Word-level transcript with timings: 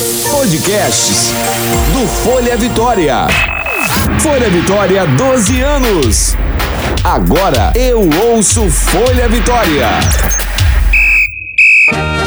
Podcasts 0.00 1.30
do 1.92 2.08
Folha 2.08 2.56
Vitória. 2.56 3.26
Folha 4.20 4.48
Vitória, 4.48 5.06
12 5.06 5.60
anos. 5.60 6.36
Agora 7.04 7.70
eu 7.74 8.08
ouço 8.30 8.70
Folha 8.70 9.28
Vitória. 9.28 9.88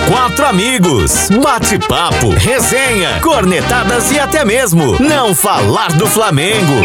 Quatro 0.07 0.45
amigos, 0.45 1.29
bate-papo, 1.41 2.29
resenha, 2.29 3.19
cornetadas 3.21 4.11
e 4.11 4.19
até 4.19 4.45
mesmo 4.45 4.95
não 4.99 5.33
falar 5.33 5.93
do 5.93 6.05
Flamengo. 6.05 6.79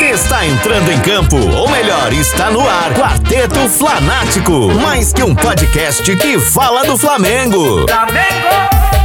Está 0.00 0.46
entrando 0.46 0.92
em 0.92 1.00
campo, 1.00 1.36
ou 1.36 1.68
melhor, 1.68 2.12
está 2.12 2.52
no 2.52 2.60
ar. 2.60 2.94
Quarteto 2.94 3.68
Flanático, 3.68 4.72
mais 4.80 5.12
que 5.12 5.24
um 5.24 5.34
podcast 5.34 6.14
que 6.16 6.38
fala 6.38 6.84
do 6.84 6.96
Flamengo. 6.96 7.84
Flamengo! 7.88 8.97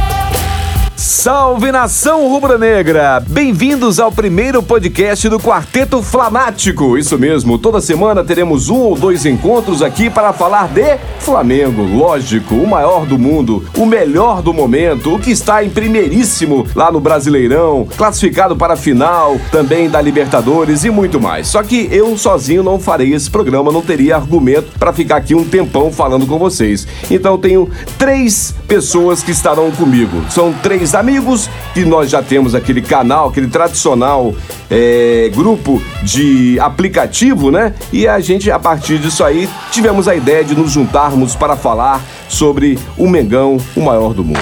Salve 1.06 1.70
nação 1.70 2.26
rubro-negra! 2.30 3.22
Bem-vindos 3.28 4.00
ao 4.00 4.10
primeiro 4.10 4.62
podcast 4.62 5.28
do 5.28 5.38
Quarteto 5.38 6.02
Flamático. 6.02 6.96
Isso 6.96 7.18
mesmo, 7.18 7.58
toda 7.58 7.78
semana 7.78 8.24
teremos 8.24 8.70
um 8.70 8.78
ou 8.78 8.96
dois 8.96 9.26
encontros 9.26 9.82
aqui 9.82 10.08
para 10.08 10.32
falar 10.32 10.66
de 10.68 10.96
Flamengo. 11.18 11.82
Lógico, 11.82 12.54
o 12.54 12.66
maior 12.66 13.04
do 13.04 13.18
mundo, 13.18 13.62
o 13.76 13.84
melhor 13.84 14.40
do 14.40 14.54
momento, 14.54 15.14
o 15.14 15.18
que 15.18 15.30
está 15.30 15.62
em 15.62 15.68
primeiríssimo 15.68 16.66
lá 16.74 16.90
no 16.90 17.00
Brasileirão, 17.00 17.86
classificado 17.98 18.56
para 18.56 18.72
a 18.72 18.76
final, 18.76 19.38
também 19.52 19.90
da 19.90 20.00
Libertadores 20.00 20.84
e 20.84 20.90
muito 20.90 21.20
mais. 21.20 21.48
Só 21.48 21.62
que 21.62 21.86
eu 21.92 22.16
sozinho 22.16 22.62
não 22.62 22.80
farei 22.80 23.12
esse 23.12 23.30
programa, 23.30 23.70
não 23.70 23.82
teria 23.82 24.16
argumento 24.16 24.72
para 24.78 24.90
ficar 24.90 25.16
aqui 25.16 25.34
um 25.34 25.44
tempão 25.44 25.92
falando 25.92 26.26
com 26.26 26.38
vocês. 26.38 26.88
Então 27.10 27.36
tenho 27.36 27.68
três 27.98 28.54
pessoas 28.66 29.22
que 29.22 29.32
estarão 29.32 29.70
comigo. 29.70 30.24
São 30.30 30.50
três 30.50 30.93
amigos 30.94 31.50
que 31.72 31.84
nós 31.84 32.10
já 32.10 32.22
temos 32.22 32.54
aquele 32.54 32.80
canal, 32.80 33.28
aquele 33.28 33.48
tradicional 33.48 34.34
é, 34.70 35.30
grupo 35.34 35.82
de 36.02 36.58
aplicativo, 36.60 37.50
né? 37.50 37.74
E 37.92 38.06
a 38.06 38.20
gente, 38.20 38.50
a 38.50 38.58
partir 38.58 38.98
disso 38.98 39.24
aí, 39.24 39.48
tivemos 39.70 40.08
a 40.08 40.14
ideia 40.14 40.44
de 40.44 40.54
nos 40.54 40.70
juntarmos 40.70 41.34
para 41.34 41.56
falar 41.56 42.00
sobre 42.28 42.78
o 42.96 43.08
Mengão, 43.08 43.58
o 43.76 43.80
maior 43.80 44.14
do 44.14 44.24
mundo. 44.24 44.40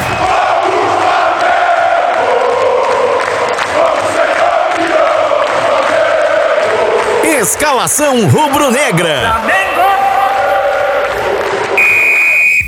Escalação 7.25 8.29
rubro-negra. 8.29 9.62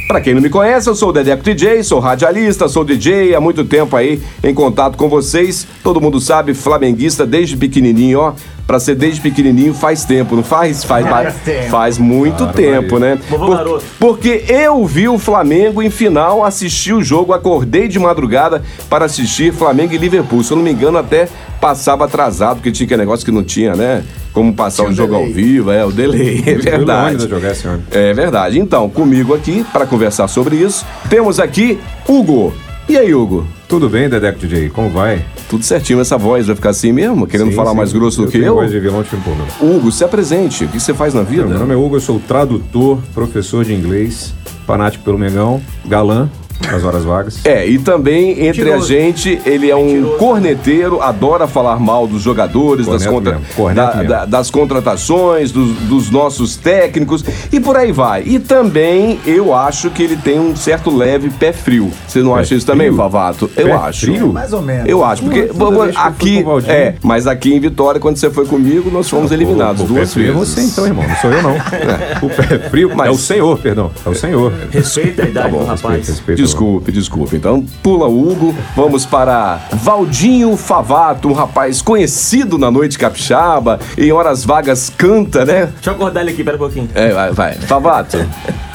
Para 0.06 0.20
quem 0.20 0.34
não 0.34 0.42
me 0.42 0.50
conhece, 0.50 0.88
eu 0.88 0.94
sou 0.94 1.08
o 1.08 1.12
Dedeco 1.12 1.42
DJ, 1.42 1.82
sou 1.82 1.98
radialista, 1.98 2.68
sou 2.68 2.84
DJ 2.84 3.34
há 3.34 3.40
muito 3.40 3.64
tempo 3.64 3.96
aí 3.96 4.20
em 4.42 4.52
contato 4.52 4.98
com 4.98 5.08
vocês. 5.08 5.66
Todo 5.82 6.00
mundo 6.00 6.20
sabe, 6.20 6.52
flamenguista 6.52 7.26
desde 7.26 7.56
pequenininho, 7.56 8.20
ó. 8.20 8.34
Pra 8.66 8.80
ser 8.80 8.94
desde 8.94 9.20
pequenininho 9.20 9.74
faz 9.74 10.04
tempo, 10.04 10.34
não 10.34 10.42
faz? 10.42 10.84
Faz, 10.84 11.06
faz, 11.06 11.34
tempo. 11.44 11.68
faz 11.68 11.98
muito 11.98 12.38
claro, 12.38 12.52
tempo, 12.52 12.98
né? 12.98 13.18
Por, 13.28 13.82
porque 13.98 14.44
eu 14.48 14.86
vi 14.86 15.06
o 15.06 15.18
Flamengo 15.18 15.82
em 15.82 15.90
final, 15.90 16.42
assisti 16.42 16.92
o 16.92 17.02
jogo, 17.02 17.32
acordei 17.32 17.88
de 17.88 17.98
madrugada 17.98 18.62
para 18.88 19.04
assistir 19.04 19.52
Flamengo 19.52 19.92
e 19.92 19.98
Liverpool. 19.98 20.42
Se 20.42 20.52
eu 20.52 20.56
não 20.56 20.64
me 20.64 20.72
engano, 20.72 20.96
até 20.96 21.28
passava 21.60 22.06
atrasado, 22.06 22.56
porque 22.56 22.72
tinha 22.72 22.86
aquele 22.86 23.02
negócio 23.02 23.24
que 23.24 23.32
não 23.32 23.44
tinha, 23.44 23.74
né? 23.74 24.02
como 24.34 24.52
passar 24.52 24.82
o 24.82 24.88
um 24.88 24.92
jogo 24.92 25.12
delay. 25.12 25.28
ao 25.28 25.32
vivo, 25.32 25.70
é 25.70 25.84
o 25.84 25.92
delay, 25.92 26.42
é 26.44 26.54
verdade. 26.56 27.28
Jogar, 27.28 27.54
é 27.92 28.12
verdade. 28.12 28.58
Então, 28.58 28.90
comigo 28.90 29.32
aqui 29.32 29.64
para 29.72 29.86
conversar 29.86 30.26
sobre 30.26 30.56
isso, 30.56 30.84
temos 31.08 31.38
aqui 31.38 31.78
Hugo. 32.06 32.52
E 32.88 32.98
aí, 32.98 33.14
Hugo? 33.14 33.46
Tudo 33.68 33.88
bem, 33.88 34.08
Dedeco 34.08 34.38
DJ? 34.38 34.68
Como 34.68 34.90
vai? 34.90 35.24
Tudo 35.54 35.62
certinho, 35.62 36.00
essa 36.00 36.18
voz 36.18 36.48
vai 36.48 36.56
ficar 36.56 36.70
assim 36.70 36.90
mesmo? 36.90 37.28
Querendo 37.28 37.50
sim, 37.50 37.54
falar 37.54 37.70
sim. 37.70 37.76
mais 37.76 37.92
grosso 37.92 38.16
do 38.16 38.24
eu 38.24 38.28
que 38.28 38.38
eu? 38.38 38.56
Voz 38.56 38.72
de 38.72 38.80
vilão 38.80 39.04
te 39.04 39.14
Hugo, 39.60 39.92
se 39.92 40.02
apresente. 40.02 40.64
O 40.64 40.68
que 40.68 40.80
você 40.80 40.92
faz 40.92 41.14
na 41.14 41.22
vida? 41.22 41.46
Meu 41.46 41.60
nome 41.60 41.72
é 41.72 41.76
Hugo, 41.76 41.94
eu 41.94 42.00
sou 42.00 42.18
tradutor, 42.18 42.98
professor 43.14 43.64
de 43.64 43.72
inglês, 43.72 44.34
fanático 44.66 45.04
pelo 45.04 45.16
Megão, 45.16 45.62
galã, 45.86 46.28
nas 46.60 46.84
horas 46.84 47.04
vagas. 47.04 47.40
É, 47.44 47.66
e 47.66 47.78
também 47.78 48.30
entre 48.46 48.64
Mentiroso. 48.64 48.84
a 48.84 48.96
gente, 48.96 49.40
ele 49.44 49.70
é 49.70 49.76
um 49.76 49.84
Mentiroso. 49.84 50.18
corneteiro, 50.18 51.02
adora 51.02 51.46
falar 51.46 51.78
mal 51.78 52.06
dos 52.06 52.22
jogadores, 52.22 52.86
das, 52.86 53.06
contra... 53.06 53.40
da, 53.74 54.02
da, 54.02 54.24
das, 54.24 54.50
contratações, 54.50 55.50
dos, 55.52 55.76
dos, 55.80 56.10
nossos 56.10 56.56
técnicos 56.56 57.24
e 57.52 57.60
por 57.60 57.76
aí 57.76 57.92
vai. 57.92 58.22
E 58.24 58.38
também 58.38 59.18
eu 59.26 59.54
acho 59.54 59.90
que 59.90 60.02
ele 60.02 60.16
tem 60.16 60.38
um 60.38 60.54
certo 60.54 60.94
leve 60.94 61.30
pé 61.30 61.52
frio. 61.52 61.90
Você 62.06 62.22
não 62.22 62.34
pé 62.34 62.40
acha 62.40 62.54
isso 62.54 62.66
frio? 62.66 62.76
também, 62.78 62.94
Favato? 62.94 63.50
Eu 63.56 63.66
pé 63.66 63.72
acho. 63.72 64.06
Frio? 64.06 64.32
Mais 64.32 64.52
ou 64.52 64.62
menos. 64.62 64.88
Eu 64.88 65.04
acho, 65.04 65.22
porque 65.22 65.50
aqui. 65.96 66.44
É, 66.66 66.94
mas 67.02 67.26
aqui 67.26 67.54
em 67.54 67.60
Vitória, 67.60 68.00
quando 68.00 68.16
você 68.16 68.30
foi 68.30 68.46
comigo, 68.46 68.90
nós 68.90 69.08
fomos 69.08 69.30
ah, 69.30 69.34
eliminados 69.34 69.82
o, 69.82 69.84
o 69.84 69.88
duas 69.88 70.14
vezes. 70.14 70.30
É 70.30 70.32
você 70.32 70.60
então, 70.62 70.86
irmão, 70.86 71.06
não 71.06 71.16
sou 71.16 71.32
eu 71.32 71.42
não. 71.42 71.54
É. 71.84 72.24
O 72.24 72.28
pé 72.30 72.58
frio, 72.70 72.92
mas... 72.94 73.08
é 73.08 73.10
o 73.10 73.18
senhor, 73.18 73.58
perdão. 73.58 73.90
É 74.04 74.08
o 74.08 74.14
senhor. 74.14 74.52
Respeita 74.70 75.22
a 75.22 75.28
idade 75.28 75.46
tá 75.46 75.52
bom, 75.52 75.64
do 75.64 75.66
rapaz. 75.66 76.08
Respeita, 76.08 76.12
respeita, 76.12 76.42
Desculpe, 76.44 76.92
desculpe. 76.92 77.36
Então, 77.36 77.64
pula 77.82 78.06
Hugo. 78.06 78.54
Vamos 78.76 79.06
para 79.06 79.60
Valdinho 79.72 80.56
Favato, 80.56 81.28
um 81.28 81.32
rapaz 81.32 81.80
conhecido 81.80 82.58
na 82.58 82.70
noite 82.70 82.98
capixaba. 82.98 83.80
Em 83.96 84.12
horas 84.12 84.44
vagas 84.44 84.90
canta, 84.90 85.44
né? 85.44 85.66
Deixa 85.74 85.90
eu 85.90 85.94
acordar 85.94 86.20
ele 86.20 86.30
aqui, 86.30 86.44
pera 86.44 86.56
um 86.56 86.60
pouquinho. 86.60 86.88
É, 86.94 87.12
vai, 87.12 87.32
vai. 87.32 87.54
Favato, 87.54 88.18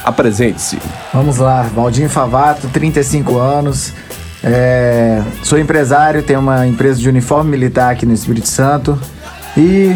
apresente-se. 0.04 0.80
Vamos 1.14 1.38
lá, 1.38 1.62
Valdinho 1.62 2.10
Favato, 2.10 2.68
35 2.70 3.38
anos. 3.38 3.94
É, 4.44 5.22
sou 5.44 5.60
empresário, 5.60 6.24
tenho 6.24 6.40
uma 6.40 6.66
empresa 6.66 7.00
de 7.00 7.08
uniforme 7.08 7.52
militar 7.52 7.92
aqui 7.92 8.06
no 8.06 8.14
Espírito 8.14 8.48
Santo. 8.48 9.00
E 9.56 9.96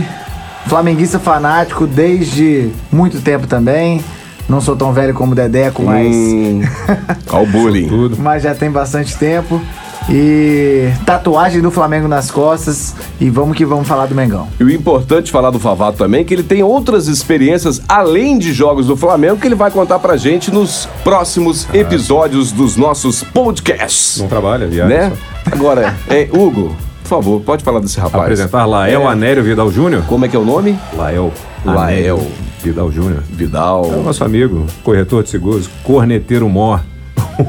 flamenguista 0.67 1.19
fanático 1.19 1.87
desde 1.87 2.69
muito 2.91 3.21
tempo 3.21 3.47
também. 3.47 4.03
Não 4.47 4.59
sou 4.59 4.75
tão 4.75 4.91
velho 4.93 5.13
como 5.13 5.31
o 5.31 5.35
Dedeco, 5.35 5.83
mas. 5.83 6.15
Hum, 6.15 6.61
o 7.31 7.45
bullying. 7.45 7.89
mas 8.19 8.43
já 8.43 8.53
tem 8.53 8.69
bastante 8.69 9.17
tempo. 9.17 9.61
E 10.09 10.89
tatuagem 11.05 11.61
do 11.61 11.71
Flamengo 11.71 12.07
nas 12.07 12.29
costas. 12.29 12.93
E 13.19 13.29
vamos 13.29 13.55
que 13.55 13.65
vamos 13.65 13.87
falar 13.87 14.05
do 14.05 14.15
Mengão. 14.15 14.47
E 14.59 14.63
o 14.63 14.69
importante 14.69 15.31
falar 15.31 15.49
do 15.49 15.59
Favato 15.59 15.97
também 15.97 16.21
é 16.21 16.23
que 16.23 16.33
ele 16.33 16.43
tem 16.43 16.61
outras 16.61 17.07
experiências 17.07 17.81
além 17.87 18.37
de 18.37 18.51
jogos 18.51 18.87
do 18.87 18.97
Flamengo 18.97 19.37
que 19.37 19.47
ele 19.47 19.55
vai 19.55 19.71
contar 19.71 19.99
pra 19.99 20.17
gente 20.17 20.51
nos 20.51 20.87
próximos 21.03 21.67
ah. 21.71 21.77
episódios 21.77 22.51
dos 22.51 22.75
nossos 22.75 23.23
podcasts. 23.23 24.19
Não 24.19 24.27
trabalha, 24.27 24.67
viagem. 24.67 24.97
Né? 24.97 25.13
Agora, 25.49 25.95
é, 26.09 26.27
Hugo, 26.31 26.75
por 27.03 27.07
favor, 27.07 27.41
pode 27.41 27.63
falar 27.63 27.79
desse 27.79 27.99
rapaz. 27.99 28.23
Apresentar 28.23 28.65
Lael 28.65 29.03
é. 29.03 29.05
Anério 29.05 29.43
Vidal 29.43 29.71
Júnior. 29.71 30.03
Como 30.07 30.25
é 30.25 30.27
que 30.27 30.35
é 30.35 30.39
o 30.39 30.45
nome? 30.45 30.77
Lael. 30.95 31.31
Lael. 31.65 32.25
Vidal 32.61 32.91
Júnior. 32.91 33.23
Vidal. 33.29 33.85
É 33.91 33.95
o 33.97 34.03
nosso 34.03 34.23
amigo, 34.23 34.65
corretor 34.83 35.23
de 35.23 35.29
seguros, 35.29 35.69
corneteiro 35.83 36.47
mor. 36.49 36.81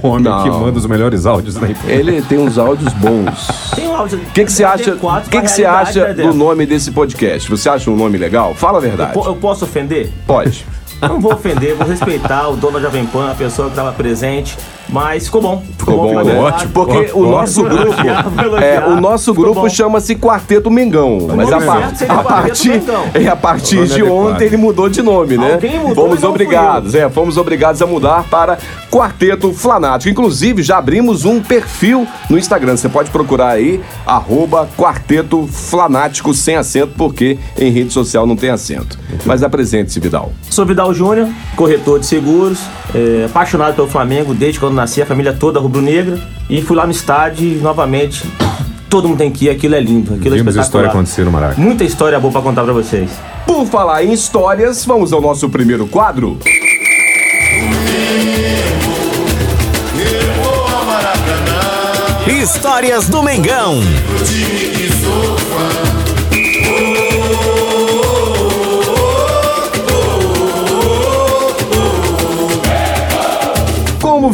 O 0.02 0.08
homem 0.08 0.24
Não. 0.24 0.42
que 0.42 0.48
manda 0.48 0.78
os 0.78 0.86
melhores 0.86 1.26
áudios 1.26 1.56
da 1.56 1.68
empresa. 1.68 1.92
Ele 1.92 2.22
tem 2.22 2.38
uns 2.38 2.56
áudios 2.56 2.90
bons. 2.94 3.70
Tem 3.74 3.86
um 3.86 3.94
áudio. 3.94 4.16
O 4.18 4.32
que, 4.32 4.44
que 4.46 4.50
você 4.50 4.64
acha? 4.64 4.94
O 4.94 5.20
que, 5.28 5.42
que 5.42 5.48
você 5.48 5.66
acha 5.66 6.14
do 6.14 6.32
nome 6.32 6.64
desse 6.64 6.90
podcast? 6.90 7.50
Você 7.50 7.68
acha 7.68 7.90
um 7.90 7.96
nome 7.96 8.16
legal? 8.16 8.54
Fala 8.54 8.78
a 8.78 8.80
verdade. 8.80 9.12
Eu, 9.14 9.24
eu 9.24 9.36
posso 9.36 9.66
ofender? 9.66 10.10
Pode. 10.26 10.64
Não 11.02 11.20
vou 11.20 11.34
ofender, 11.34 11.74
vou 11.74 11.86
respeitar 11.86 12.48
o 12.48 12.56
dono 12.56 12.74
da 12.74 12.80
Jovem 12.80 13.04
Pan, 13.04 13.30
a 13.30 13.34
pessoa 13.34 13.68
que 13.68 13.72
estava 13.72 13.92
presente. 13.92 14.56
Mas 14.88 15.26
ficou 15.26 15.40
bom. 15.40 15.62
Ficou, 15.78 15.94
ficou 15.94 16.14
bom, 16.14 16.24
né? 16.24 16.38
Ótimo. 16.38 16.72
Porque 16.72 17.10
o 17.14 17.26
nosso 17.26 17.62
grupo, 17.64 17.94
é, 18.62 18.86
o 18.86 19.00
nosso 19.00 19.34
grupo 19.34 19.68
chama-se 19.68 20.14
Quarteto 20.16 20.70
Mengão. 20.70 21.28
Mas 21.34 21.52
a, 21.52 21.60
par, 21.60 21.92
a 22.08 22.22
partir, 22.22 22.82
é, 23.14 23.28
a 23.28 23.36
partir 23.36 23.86
de 23.86 24.02
ontem 24.02 24.44
ele 24.44 24.56
mudou 24.56 24.88
de 24.88 25.02
nome, 25.02 25.36
né? 25.36 25.58
Fomos 25.94 26.22
obrigados, 26.22 26.94
é, 26.94 27.08
fomos 27.08 27.36
obrigados 27.36 27.80
a 27.82 27.86
mudar 27.86 28.24
para 28.24 28.58
Quarteto 28.90 29.52
Flanático. 29.52 30.10
Inclusive, 30.10 30.62
já 30.62 30.78
abrimos 30.78 31.24
um 31.24 31.40
perfil 31.40 32.06
no 32.28 32.38
Instagram. 32.38 32.76
Você 32.76 32.88
pode 32.88 33.10
procurar 33.10 33.48
aí, 33.50 33.80
arroba 34.06 34.68
Quarteto 34.76 35.46
Flanático 35.46 36.32
sem 36.34 36.56
acento, 36.56 36.92
porque 36.96 37.38
em 37.58 37.70
rede 37.70 37.92
social 37.92 38.26
não 38.26 38.36
tem 38.36 38.50
acento. 38.50 38.98
Mas 39.24 39.42
apresente-se, 39.42 39.98
Vidal. 40.00 40.32
Sou 40.50 40.64
Vidal 40.64 40.92
Júnior, 40.94 41.28
corretor 41.56 41.98
de 41.98 42.06
seguros, 42.06 42.60
é, 42.94 43.24
apaixonado 43.26 43.74
pelo 43.74 43.88
Flamengo 43.88 44.34
desde 44.34 44.60
quando 44.60 44.73
nasci, 44.74 45.02
a 45.02 45.06
família 45.06 45.32
toda 45.32 45.58
rubro-negra. 45.60 46.18
E 46.48 46.60
fui 46.60 46.76
lá 46.76 46.84
no 46.84 46.92
estádio 46.92 47.46
e 47.46 47.54
novamente 47.56 48.24
todo 48.90 49.08
mundo 49.08 49.18
tem 49.18 49.30
que 49.30 49.46
ir, 49.46 49.50
aquilo 49.50 49.74
é 49.74 49.80
lindo, 49.80 50.14
aquilo 50.14 50.34
é 50.34 50.38
Vimos 50.38 50.56
é 50.56 50.60
história 50.60 50.88
acontecer 50.88 51.24
no 51.24 51.32
Maraca. 51.32 51.60
Muita 51.60 51.82
história 51.82 52.18
boa 52.20 52.32
para 52.32 52.42
contar 52.42 52.62
para 52.62 52.72
vocês. 52.72 53.10
Por 53.46 53.66
falar 53.66 54.04
em 54.04 54.12
histórias, 54.12 54.84
vamos 54.84 55.12
ao 55.12 55.20
nosso 55.20 55.48
primeiro 55.48 55.86
quadro. 55.86 56.38
Histórias 62.26 63.08
do 63.08 63.22
Mengão. 63.22 63.80
Como 65.54 65.93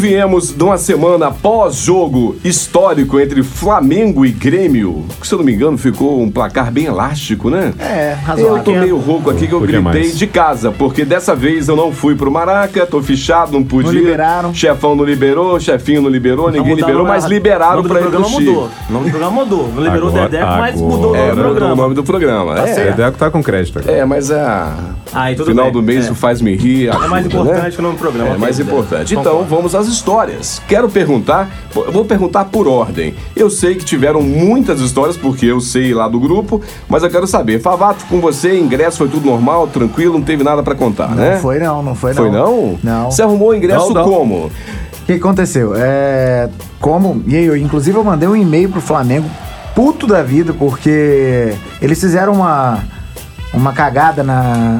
viemos 0.01 0.53
de 0.57 0.65
uma 0.65 0.79
semana 0.79 1.31
pós-jogo 1.31 2.35
histórico 2.43 3.21
entre 3.21 3.43
Flamengo 3.43 4.25
e 4.25 4.31
Grêmio, 4.33 5.05
que 5.21 5.27
se 5.29 5.35
eu 5.35 5.39
não 5.39 5.45
me 5.45 5.53
engano 5.53 5.77
ficou 5.77 6.21
um 6.23 6.31
placar 6.31 6.73
bem 6.73 6.87
elástico, 6.87 7.51
né? 7.51 7.75
É, 7.79 8.13
Eu 8.21 8.27
razoável. 8.27 8.63
tô 8.65 8.73
meio 8.73 8.97
rouco 8.99 9.31
aqui 9.31 9.47
que 9.47 9.53
eu 9.53 9.61
Podia 9.61 9.81
gritei 9.81 10.03
mais. 10.05 10.19
de 10.19 10.27
casa, 10.27 10.73
porque 10.73 11.05
dessa 11.05 11.35
vez 11.35 11.69
eu 11.69 11.77
não 11.77 11.93
fui 11.93 12.15
pro 12.15 12.31
Maraca, 12.31 12.87
tô 12.87 13.03
fichado, 13.03 13.53
não 13.53 13.63
podia. 13.63 13.93
liberaram. 13.93 14.55
Chefão 14.55 14.97
não 14.97 15.05
liberou, 15.05 15.61
chefinho 15.61 16.01
não 16.01 16.09
liberou, 16.09 16.51
ninguém 16.51 16.75
liberou, 16.75 17.05
o 17.05 17.07
mas 17.09 17.27
liberaram 17.27 17.81
o 17.81 17.83
nome 17.83 17.89
do 17.89 17.89
pra 17.91 18.01
ir 18.01 18.03
pro 18.03 18.11
programa 18.11 18.39
Chico. 18.39 18.51
mudou. 18.53 18.71
O 18.89 18.93
nome 18.93 19.05
do 19.05 19.11
programa 19.11 19.31
mudou. 19.45 19.69
Não 19.75 19.83
liberou 19.85 20.09
Agora- 20.09 20.25
o 20.25 20.29
Dedeco, 20.31 20.47
mas 20.51 20.75
agora- 20.75 20.77
mudou 20.97 21.11
o 21.11 21.13
nome 21.15 21.19
É, 21.19 21.21
do 21.21 21.27
mudou 21.37 21.43
o 21.51 21.55
programa. 21.55 21.83
nome 21.83 21.95
do 21.95 22.03
programa. 22.05 22.53
O 22.55 22.57
é, 22.67 22.75
Dedeco 22.91 23.19
tá 23.19 23.31
com 23.31 23.43
crédito 23.43 23.79
agora. 23.79 23.97
é, 23.97 24.05
mas 24.07 24.31
a. 24.31 24.75
Tudo 25.37 25.47
final 25.47 25.65
bem. 25.67 25.73
do 25.73 25.83
mês 25.83 26.07
É. 26.07 26.11
o 26.11 26.15
faz-me 26.15 26.55
rir. 26.57 26.89
É 26.89 26.93
mais 26.93 27.27
ajuda, 27.27 27.27
importante 27.43 27.65
né? 27.65 27.71
que 27.71 27.79
o 27.79 27.83
nome 27.83 27.95
do 27.97 27.99
programa. 28.01 28.31
É 28.35 28.39
mais 28.39 28.61
importante. 28.61 29.15
Então, 29.15 29.45
vamos 29.45 29.75
às 29.75 29.89
histórias. 29.91 30.61
Quero 30.69 30.89
perguntar, 30.89 31.49
vou 31.93 32.05
perguntar 32.05 32.47
por 32.47 32.67
ordem. 32.67 33.15
Eu 33.37 33.51
sei 33.51 33.75
que 33.75 33.85
tiveram 33.85 34.23
muitas 34.23 34.81
histórias, 34.81 35.17
porque 35.17 35.47
eu 35.47 35.61
sei 35.61 35.93
lá 35.93 36.09
do 36.09 36.19
grupo, 36.19 36.61
mas 36.89 37.03
eu 37.03 37.11
quero 37.11 37.27
saber. 37.27 37.61
Favato, 37.61 38.05
com 38.07 38.21
você, 38.21 38.59
ingresso 38.59 38.99
foi 38.99 39.09
tudo 39.09 39.27
normal, 39.27 39.67
tranquilo, 39.67 40.15
não 40.15 40.23
teve 40.23 40.43
nada 40.45 40.63
pra 40.63 40.75
contar, 40.75 41.09
Não 41.09 41.17
né? 41.17 41.39
foi 41.39 41.59
não, 41.59 41.83
não 41.83 41.95
foi 41.95 42.13
não. 42.15 42.17
Foi 42.23 42.31
não? 42.31 42.79
Não. 42.83 43.11
Você 43.11 43.23
arrumou 43.23 43.51
o 43.51 43.55
ingresso 43.55 43.93
Não, 43.93 43.95
não. 43.95 44.05
como? 44.05 44.35
O 44.47 44.51
que 45.07 45.13
aconteceu? 45.15 45.73
É, 45.77 46.49
como, 46.81 47.23
e 47.27 47.37
aí, 47.37 47.45
eu, 47.45 47.57
inclusive 47.57 47.97
eu 47.99 48.05
mandei 48.05 48.29
um 48.29 48.37
e-mail 48.37 48.69
pro 48.69 48.81
Flamengo, 48.81 49.29
puto 49.75 50.07
da 50.07 50.23
vida, 50.23 50.53
porque 50.53 51.53
eles 51.83 51.99
fizeram 52.01 52.35
uma, 52.35 52.79
uma 53.53 53.73
cagada 53.73 54.23
na, 54.23 54.79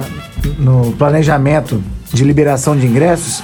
no 0.59 0.93
planejamento 0.93 1.83
de 2.13 2.25
liberação 2.25 2.77
de 2.77 2.87
ingressos 2.87 3.43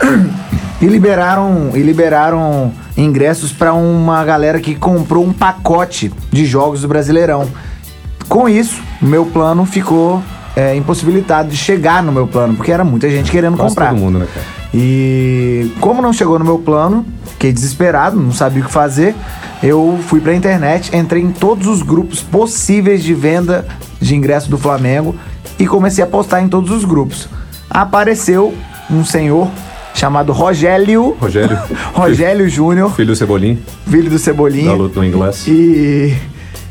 e 0.80 0.86
liberaram, 0.86 1.70
e 1.74 1.80
liberaram 1.80 2.72
ingressos 2.96 3.52
para 3.52 3.74
uma 3.74 4.24
galera 4.24 4.60
que 4.60 4.74
comprou 4.74 5.24
um 5.24 5.32
pacote 5.32 6.12
de 6.30 6.44
jogos 6.44 6.82
do 6.82 6.88
Brasileirão. 6.88 7.48
Com 8.28 8.48
isso, 8.48 8.80
meu 9.00 9.26
plano 9.26 9.64
ficou 9.64 10.22
é, 10.54 10.74
impossibilitado 10.76 11.48
de 11.48 11.56
chegar 11.56 12.02
no 12.02 12.12
meu 12.12 12.26
plano, 12.26 12.54
porque 12.54 12.70
era 12.70 12.84
muita 12.84 13.08
gente 13.10 13.30
querendo 13.30 13.56
Quase 13.56 13.70
comprar. 13.70 13.90
todo 13.90 13.98
mundo, 13.98 14.18
né, 14.18 14.26
cara? 14.32 14.46
E 14.74 15.72
como 15.80 16.02
não 16.02 16.12
chegou 16.12 16.38
no 16.38 16.44
meu 16.44 16.58
plano, 16.58 17.06
fiquei 17.32 17.52
desesperado, 17.52 18.16
não 18.16 18.32
sabia 18.32 18.62
o 18.62 18.66
que 18.66 18.72
fazer. 18.72 19.14
Eu 19.62 19.98
fui 20.06 20.20
pra 20.20 20.34
internet, 20.34 20.94
entrei 20.94 21.22
em 21.22 21.32
todos 21.32 21.66
os 21.66 21.82
grupos 21.82 22.20
possíveis 22.20 23.02
de 23.02 23.14
venda 23.14 23.66
de 24.00 24.14
ingresso 24.14 24.50
do 24.50 24.58
Flamengo 24.58 25.16
e 25.58 25.66
comecei 25.66 26.04
a 26.04 26.06
postar 26.06 26.42
em 26.42 26.48
todos 26.48 26.70
os 26.70 26.84
grupos. 26.84 27.28
Apareceu 27.70 28.54
um 28.90 29.04
senhor 29.04 29.48
chamado 29.98 30.32
Rogério, 30.32 31.16
Rogério. 31.20 31.58
Rogério 31.92 32.48
Júnior, 32.48 32.94
Filho 32.94 33.08
do 33.08 33.16
Cebolinha, 33.16 33.58
filho 33.90 34.08
do 34.08 34.18
Cebolinha. 34.18 34.76
no 34.76 35.04
inglês. 35.04 35.44
E, 35.48 36.14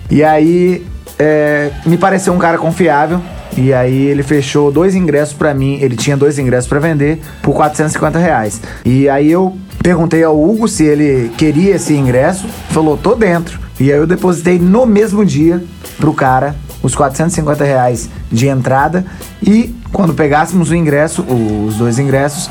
e 0.09 0.23
aí 0.23 0.85
é, 1.19 1.71
me 1.85 1.97
pareceu 1.97 2.33
um 2.33 2.37
cara 2.37 2.57
confiável. 2.57 3.21
E 3.55 3.73
aí 3.73 4.05
ele 4.05 4.21
fechou 4.21 4.71
dois 4.71 4.93
ingressos 4.95 5.33
pra 5.33 5.53
mim. 5.53 5.79
Ele 5.81 5.95
tinha 5.95 6.15
dois 6.15 6.37
ingressos 6.37 6.69
pra 6.69 6.79
vender 6.79 7.19
por 7.41 7.53
450 7.55 8.19
reais. 8.19 8.61
E 8.85 9.09
aí 9.09 9.31
eu 9.31 9.57
perguntei 9.81 10.23
ao 10.23 10.39
Hugo 10.39 10.67
se 10.67 10.85
ele 10.85 11.31
queria 11.37 11.75
esse 11.75 11.93
ingresso. 11.95 12.45
Falou, 12.69 12.95
tô 12.95 13.15
dentro. 13.15 13.59
E 13.79 13.91
aí 13.91 13.97
eu 13.97 14.05
depositei 14.05 14.59
no 14.59 14.85
mesmo 14.85 15.25
dia 15.25 15.63
pro 15.97 16.13
cara 16.13 16.55
os 16.83 16.95
450 16.95 17.63
reais 17.63 18.09
de 18.31 18.47
entrada. 18.47 19.05
E 19.41 19.75
quando 19.91 20.13
pegássemos 20.13 20.69
o 20.69 20.75
ingresso, 20.75 21.23
os 21.23 21.77
dois 21.77 21.97
ingressos, 21.97 22.49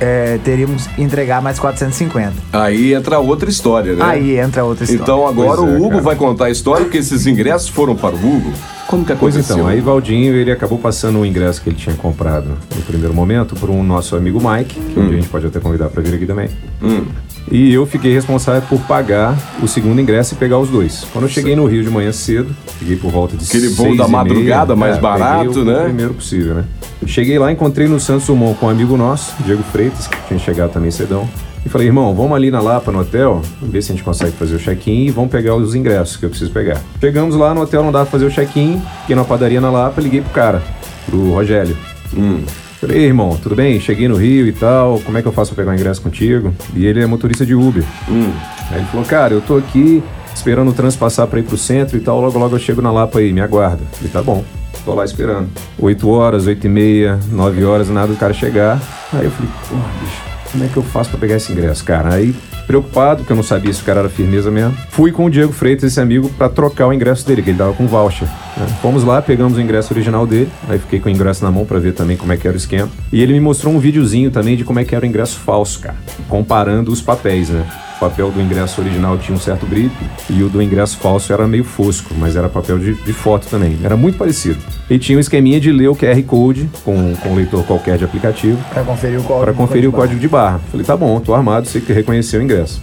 é, 0.00 0.38
teríamos 0.44 0.86
que 0.86 1.02
entregar 1.02 1.42
mais 1.42 1.58
450. 1.58 2.32
Aí 2.52 2.94
entra 2.94 3.18
outra 3.18 3.48
história, 3.48 3.94
né? 3.94 4.04
Aí 4.04 4.38
entra 4.38 4.64
outra 4.64 4.84
história. 4.84 5.02
Então 5.02 5.26
agora 5.26 5.60
é, 5.60 5.64
o 5.64 5.76
Hugo 5.76 5.90
cara. 5.90 6.02
vai 6.02 6.16
contar 6.16 6.46
a 6.46 6.50
história, 6.50 6.84
porque 6.84 6.98
esses 6.98 7.26
ingressos 7.26 7.68
foram 7.68 7.96
para 7.96 8.14
o 8.14 8.18
Hugo. 8.18 8.52
Como 8.86 9.04
que 9.04 9.14
Pois 9.14 9.34
aconteceu? 9.34 9.56
então, 9.56 9.68
aí 9.68 9.80
Valdinho, 9.80 10.34
ele 10.34 10.52
acabou 10.52 10.78
passando 10.78 11.18
o 11.18 11.26
ingresso 11.26 11.62
que 11.62 11.68
ele 11.70 11.76
tinha 11.76 11.94
comprado 11.96 12.50
no 12.74 12.82
primeiro 12.82 13.14
momento 13.14 13.54
por 13.56 13.70
um 13.70 13.82
nosso 13.82 14.14
amigo 14.14 14.38
Mike, 14.38 14.74
que 14.74 15.00
um 15.00 15.06
dia 15.06 15.18
a 15.18 15.20
gente 15.20 15.28
pode 15.28 15.46
até 15.46 15.58
convidar 15.58 15.88
pra 15.88 16.02
vir 16.02 16.14
aqui 16.14 16.26
também. 16.26 16.48
Hum. 16.82 17.04
E 17.50 17.72
eu 17.72 17.84
fiquei 17.86 18.12
responsável 18.12 18.62
por 18.62 18.80
pagar 18.80 19.36
o 19.62 19.68
segundo 19.68 20.00
ingresso 20.00 20.34
e 20.34 20.36
pegar 20.36 20.58
os 20.58 20.70
dois. 20.70 21.06
Quando 21.12 21.24
eu 21.24 21.28
cheguei 21.28 21.54
no 21.54 21.66
Rio 21.66 21.82
de 21.82 21.90
manhã 21.90 22.10
cedo, 22.10 22.54
cheguei 22.78 22.96
por 22.96 23.10
volta 23.10 23.36
de 23.36 23.44
Aquele 23.44 23.68
voo 23.68 23.88
da 23.88 23.92
e 23.92 23.96
meia, 23.96 24.08
madrugada, 24.08 24.76
mais 24.76 24.96
é, 24.96 25.00
barato, 25.00 25.48
peguei 25.48 25.62
o 25.62 25.64
né? 25.64 25.84
primeiro 25.84 26.14
possível, 26.14 26.54
né? 26.54 26.64
Cheguei 27.06 27.38
lá, 27.38 27.52
encontrei 27.52 27.86
no 27.86 28.00
Santos 28.00 28.26
Dumont 28.26 28.58
com 28.58 28.66
um 28.66 28.70
amigo 28.70 28.96
nosso, 28.96 29.34
Diego 29.44 29.62
Freitas, 29.62 30.06
que 30.06 30.16
tinha 30.28 30.38
chegado 30.38 30.72
também 30.72 30.90
cedão. 30.90 31.28
E 31.64 31.68
falei, 31.68 31.86
irmão, 31.86 32.14
vamos 32.14 32.32
ali 32.36 32.50
na 32.50 32.60
Lapa, 32.60 32.92
no 32.92 33.00
hotel, 33.00 33.40
ver 33.62 33.82
se 33.82 33.90
a 33.90 33.94
gente 33.94 34.04
consegue 34.04 34.32
fazer 34.32 34.54
o 34.56 34.58
check-in 34.58 35.06
e 35.06 35.10
vamos 35.10 35.30
pegar 35.30 35.54
os 35.54 35.74
ingressos 35.74 36.16
que 36.16 36.24
eu 36.26 36.28
preciso 36.28 36.50
pegar. 36.50 36.78
Chegamos 37.00 37.34
lá 37.36 37.54
no 37.54 37.62
hotel, 37.62 37.82
não 37.82 37.90
dava 37.90 38.04
pra 38.04 38.12
fazer 38.12 38.26
o 38.26 38.30
check-in, 38.30 38.82
fiquei 39.00 39.16
na 39.16 39.24
padaria 39.24 39.60
na 39.60 39.70
Lapa, 39.70 40.00
liguei 40.00 40.20
pro 40.20 40.30
cara, 40.30 40.62
pro 41.06 41.32
Rogério. 41.32 41.74
Hum. 42.14 42.42
Falei, 42.78 42.98
"Ei, 42.98 43.04
irmão, 43.06 43.38
tudo 43.42 43.54
bem? 43.54 43.80
Cheguei 43.80 44.06
no 44.08 44.16
Rio 44.16 44.46
e 44.46 44.52
tal, 44.52 45.00
como 45.00 45.16
é 45.16 45.22
que 45.22 45.28
eu 45.28 45.32
faço 45.32 45.54
pra 45.54 45.64
pegar 45.64 45.74
o 45.74 45.78
ingresso 45.80 46.02
contigo? 46.02 46.54
E 46.74 46.84
ele 46.84 47.02
é 47.02 47.06
motorista 47.06 47.46
de 47.46 47.54
Uber. 47.54 47.82
Hum. 48.10 48.30
Aí 48.70 48.78
ele 48.78 48.86
falou, 48.86 49.06
cara, 49.06 49.32
eu 49.32 49.40
tô 49.40 49.56
aqui 49.56 50.02
esperando 50.34 50.68
o 50.70 50.74
trânsito 50.74 51.00
passar 51.00 51.26
pra 51.26 51.38
ir 51.40 51.44
pro 51.44 51.56
centro 51.56 51.96
e 51.96 52.00
tal, 52.00 52.20
logo 52.20 52.38
logo 52.38 52.54
eu 52.54 52.58
chego 52.58 52.82
na 52.82 52.92
Lapa 52.92 53.20
aí, 53.20 53.32
me 53.32 53.40
aguarda. 53.40 53.80
Falei, 53.92 54.12
tá 54.12 54.22
bom, 54.22 54.44
tô 54.84 54.94
lá 54.94 55.04
esperando. 55.04 55.48
8 55.78 56.06
horas, 56.10 56.46
8 56.46 56.66
e 56.66 56.68
meia, 56.68 57.18
9 57.30 57.64
horas, 57.64 57.88
nada 57.88 58.08
do 58.08 58.16
cara 58.16 58.34
chegar. 58.34 58.78
Aí 59.14 59.24
eu 59.24 59.30
falei, 59.30 59.50
pô, 59.70 59.76
bicho, 59.76 60.33
como 60.54 60.64
é 60.64 60.68
que 60.68 60.76
eu 60.76 60.84
faço 60.84 61.10
pra 61.10 61.18
pegar 61.18 61.34
esse 61.34 61.50
ingresso, 61.50 61.84
cara? 61.84 62.14
Aí, 62.14 62.32
preocupado, 62.64 63.18
porque 63.18 63.32
eu 63.32 63.36
não 63.36 63.42
sabia 63.42 63.72
se 63.72 63.82
o 63.82 63.84
cara 63.84 63.98
era 64.00 64.08
firmeza 64.08 64.52
mesmo, 64.52 64.72
fui 64.88 65.10
com 65.10 65.24
o 65.24 65.30
Diego 65.30 65.52
Freitas, 65.52 65.90
esse 65.90 66.00
amigo, 66.00 66.28
pra 66.38 66.48
trocar 66.48 66.86
o 66.86 66.92
ingresso 66.92 67.26
dele, 67.26 67.42
que 67.42 67.50
ele 67.50 67.58
tava 67.58 67.72
com 67.72 67.88
voucher. 67.88 68.28
né? 68.56 68.66
Fomos 68.80 69.02
lá, 69.02 69.20
pegamos 69.20 69.58
o 69.58 69.60
ingresso 69.60 69.92
original 69.92 70.24
dele, 70.24 70.48
aí 70.68 70.78
fiquei 70.78 71.00
com 71.00 71.08
o 71.08 71.12
ingresso 71.12 71.42
na 71.44 71.50
mão 71.50 71.64
pra 71.64 71.80
ver 71.80 71.92
também 71.92 72.16
como 72.16 72.32
é 72.32 72.36
que 72.36 72.46
era 72.46 72.54
o 72.54 72.56
esquema. 72.56 72.88
E 73.12 73.20
ele 73.20 73.32
me 73.32 73.40
mostrou 73.40 73.74
um 73.74 73.80
videozinho 73.80 74.30
também 74.30 74.56
de 74.56 74.62
como 74.62 74.78
é 74.78 74.84
que 74.84 74.94
era 74.94 75.04
o 75.04 75.08
ingresso 75.08 75.40
falso, 75.40 75.80
cara, 75.80 75.96
comparando 76.28 76.92
os 76.92 77.02
papéis, 77.02 77.50
né? 77.50 77.66
O 77.96 78.00
papel 78.00 78.30
do 78.30 78.40
ingresso 78.40 78.80
original 78.80 79.16
tinha 79.16 79.34
um 79.36 79.40
certo 79.40 79.64
brilho 79.66 79.90
e 80.28 80.42
o 80.42 80.48
do 80.48 80.60
ingresso 80.60 80.98
falso 80.98 81.32
era 81.32 81.46
meio 81.46 81.64
fosco, 81.64 82.12
mas 82.18 82.36
era 82.36 82.48
papel 82.48 82.78
de, 82.78 82.94
de 82.94 83.12
foto 83.12 83.46
também. 83.48 83.78
Era 83.82 83.96
muito 83.96 84.18
parecido. 84.18 84.58
E 84.90 84.98
tinha 84.98 85.16
um 85.16 85.20
esqueminha 85.20 85.60
de 85.60 85.72
ler 85.72 85.88
o 85.88 85.94
QR 85.96 86.20
Code 86.24 86.68
com, 86.84 87.14
com 87.16 87.28
um 87.30 87.34
leitor 87.34 87.64
qualquer 87.64 87.96
de 87.96 88.04
aplicativo 88.04 88.58
Pra 88.72 88.82
conferir 88.82 89.18
o 89.18 89.22
código. 89.22 89.44
para 89.44 89.52
conferir 89.54 89.88
o 89.88 89.92
código 89.92 90.20
de 90.20 90.28
barra. 90.28 90.60
Falei, 90.70 90.84
tá 90.84 90.96
bom, 90.96 91.18
tô 91.20 91.34
armado, 91.34 91.66
sei 91.68 91.80
que 91.80 91.92
reconheceu 91.92 92.40
o 92.40 92.42
ingresso. 92.42 92.82